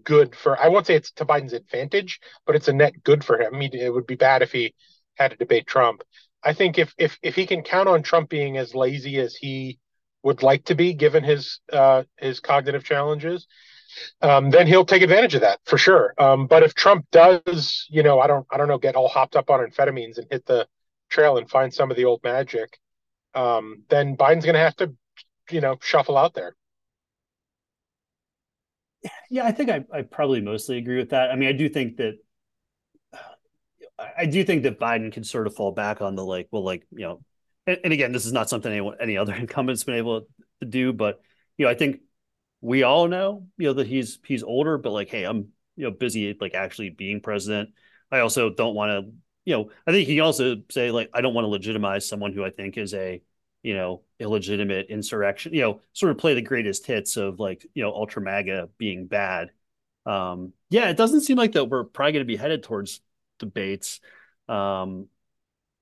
[0.05, 0.59] good for.
[0.59, 3.55] I won't say it's to Biden's advantage, but it's a net good for him.
[3.55, 4.75] I mean, it would be bad if he
[5.17, 6.03] had to debate Trump.
[6.43, 9.79] I think if if if he can count on Trump being as lazy as he
[10.23, 13.47] would like to be, given his uh, his cognitive challenges,
[14.23, 16.15] um, then he'll take advantage of that for sure.
[16.19, 19.37] Um, but if Trump does, you know, I don't I don't know, get all hopped
[19.37, 20.67] up on amphetamines and hit the
[21.09, 22.79] trail and find some of the old magic,
[23.35, 24.95] um, then Biden's going to have to,
[25.51, 26.55] you know, shuffle out there.
[29.31, 31.31] Yeah, I think I, I probably mostly agree with that.
[31.31, 32.15] I mean, I do think that
[33.99, 36.87] I do think that Biden can sort of fall back on the like, well, like
[36.93, 37.21] you know,
[37.67, 40.27] and, and again, this is not something anyone, any other incumbent's been able
[40.61, 41.21] to do, but
[41.57, 42.01] you know, I think
[42.61, 45.91] we all know, you know, that he's he's older, but like, hey, I'm you know
[45.91, 47.71] busy like actually being president.
[48.11, 49.13] I also don't want to,
[49.45, 52.45] you know, I think he also say like, I don't want to legitimize someone who
[52.45, 53.23] I think is a
[53.63, 57.83] you know illegitimate insurrection, you know, sort of play the greatest hits of like you
[57.83, 59.51] know ultra MAGA being bad.
[60.07, 63.01] Um, yeah, it doesn't seem like that we're probably going to be headed towards
[63.39, 64.01] debates
[64.49, 65.09] um,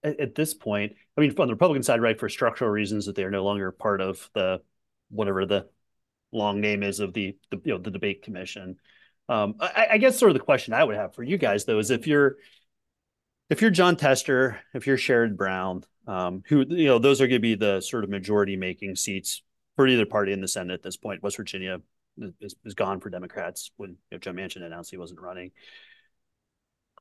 [0.02, 0.94] at, at, this point.
[1.16, 3.70] I mean, on the Republican side, right, for structural reasons that they are no longer
[3.70, 4.62] part of the
[5.10, 5.68] whatever the
[6.32, 8.76] long name is of the, the you know the debate commission.
[9.28, 11.80] Um, I, I, guess sort of the question I would have for you guys though
[11.80, 12.36] is if you're
[13.50, 17.40] if you're Jon Tester, if you're Sherrod Brown, um, who you know those are going
[17.40, 19.42] to be the sort of majority making seats
[19.74, 21.22] for either party in the Senate at this point.
[21.22, 21.80] West Virginia
[22.40, 25.50] is, is gone for Democrats when you know, Joe Manchin announced he wasn't running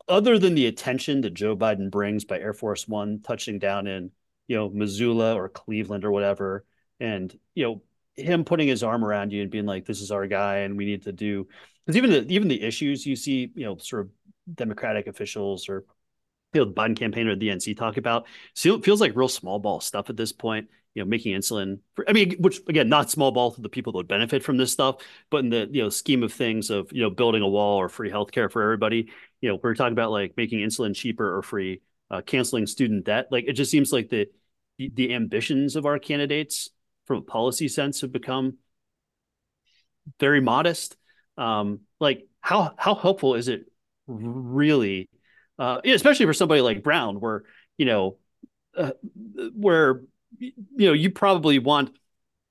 [0.07, 4.11] other than the attention that Joe Biden brings by Air Force One touching down in,
[4.47, 6.65] you know, Missoula or Cleveland or whatever,
[6.99, 7.81] and you know,
[8.15, 10.85] him putting his arm around you and being like, "This is our guy," and we
[10.85, 11.47] need to do
[11.85, 14.11] because even the even the issues you see, you know, sort of
[14.55, 15.85] Democratic officials or
[16.53, 19.59] you know, the Biden campaign or the DNC talk about it feels like real small
[19.59, 21.79] ball stuff at this point you know, making insulin.
[21.93, 24.57] For, I mean, which again, not small ball to the people that would benefit from
[24.57, 24.97] this stuff,
[25.29, 27.89] but in the you know scheme of things of you know building a wall or
[27.89, 29.09] free healthcare for everybody,
[29.41, 33.27] you know, we're talking about like making insulin cheaper or free, uh, canceling student debt.
[33.29, 34.27] Like it just seems like the
[34.77, 36.69] the ambitions of our candidates
[37.05, 38.57] from a policy sense have become
[40.19, 40.97] very modest.
[41.37, 43.65] Um, like how how helpful is it
[44.07, 45.09] really,
[45.59, 47.43] uh, especially for somebody like Brown, where
[47.77, 48.17] you know,
[48.77, 48.91] uh,
[49.55, 50.01] where
[50.39, 51.95] you know, you probably want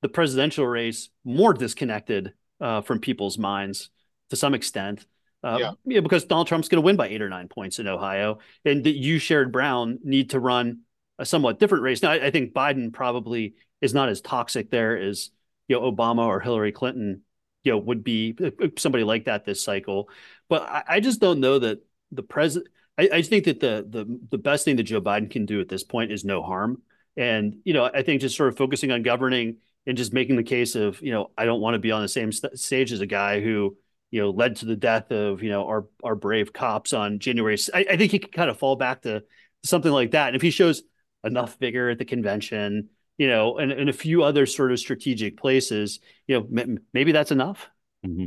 [0.03, 3.91] the presidential race more disconnected uh, from people's minds
[4.31, 5.07] to some extent.
[5.43, 5.73] Uh, yeah.
[5.85, 6.01] yeah.
[6.01, 8.97] because Donald Trump's going to win by eight or nine points in Ohio, and that
[8.97, 10.81] you, Sherrod Brown, need to run
[11.19, 12.03] a somewhat different race.
[12.03, 15.31] Now, I, I, think Biden probably is not as toxic there as
[15.69, 17.23] you know Obama or Hillary Clinton,
[17.63, 20.09] you know, would be uh, uh, somebody like that this cycle.
[20.49, 22.73] But I, I just don't know that the president.
[22.97, 25.69] I, I think that the the the best thing that Joe Biden can do at
[25.69, 26.83] this point is no harm.
[27.17, 30.43] And, you know, I think just sort of focusing on governing and just making the
[30.43, 33.01] case of, you know, I don't want to be on the same st- stage as
[33.01, 33.77] a guy who,
[34.11, 37.57] you know, led to the death of, you know, our, our brave cops on January.
[37.73, 39.25] I, I think he can kind of fall back to
[39.63, 40.29] something like that.
[40.29, 40.83] And if he shows
[41.25, 45.37] enough vigor at the convention, you know, and, and a few other sort of strategic
[45.37, 47.69] places, you know, m- maybe that's enough.
[48.07, 48.27] Mm-hmm.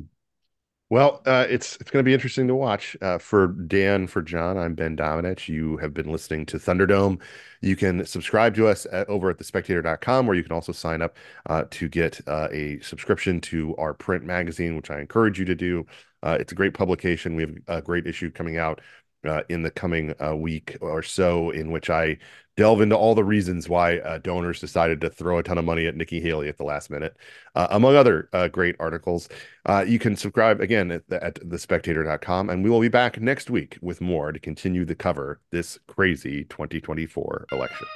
[0.89, 2.95] Well, uh, it's it's going to be interesting to watch.
[3.01, 5.49] Uh, for Dan, for John, I'm Ben Domenech.
[5.49, 7.19] You have been listening to Thunderdome.
[7.59, 11.17] You can subscribe to us at, over at thespectator.com, where you can also sign up
[11.47, 15.55] uh, to get uh, a subscription to our print magazine, which I encourage you to
[15.55, 15.85] do.
[16.23, 17.35] Uh, it's a great publication.
[17.35, 18.79] We have a great issue coming out
[19.25, 22.17] uh, in the coming uh, week or so, in which I
[22.57, 25.85] delve into all the reasons why uh, donors decided to throw a ton of money
[25.85, 27.15] at Nikki Haley at the last minute,
[27.55, 29.29] uh, among other uh, great articles.
[29.65, 33.77] Uh, you can subscribe again at, at thespectator.com, and we will be back next week
[33.81, 37.87] with more to continue the cover this crazy 2024 election.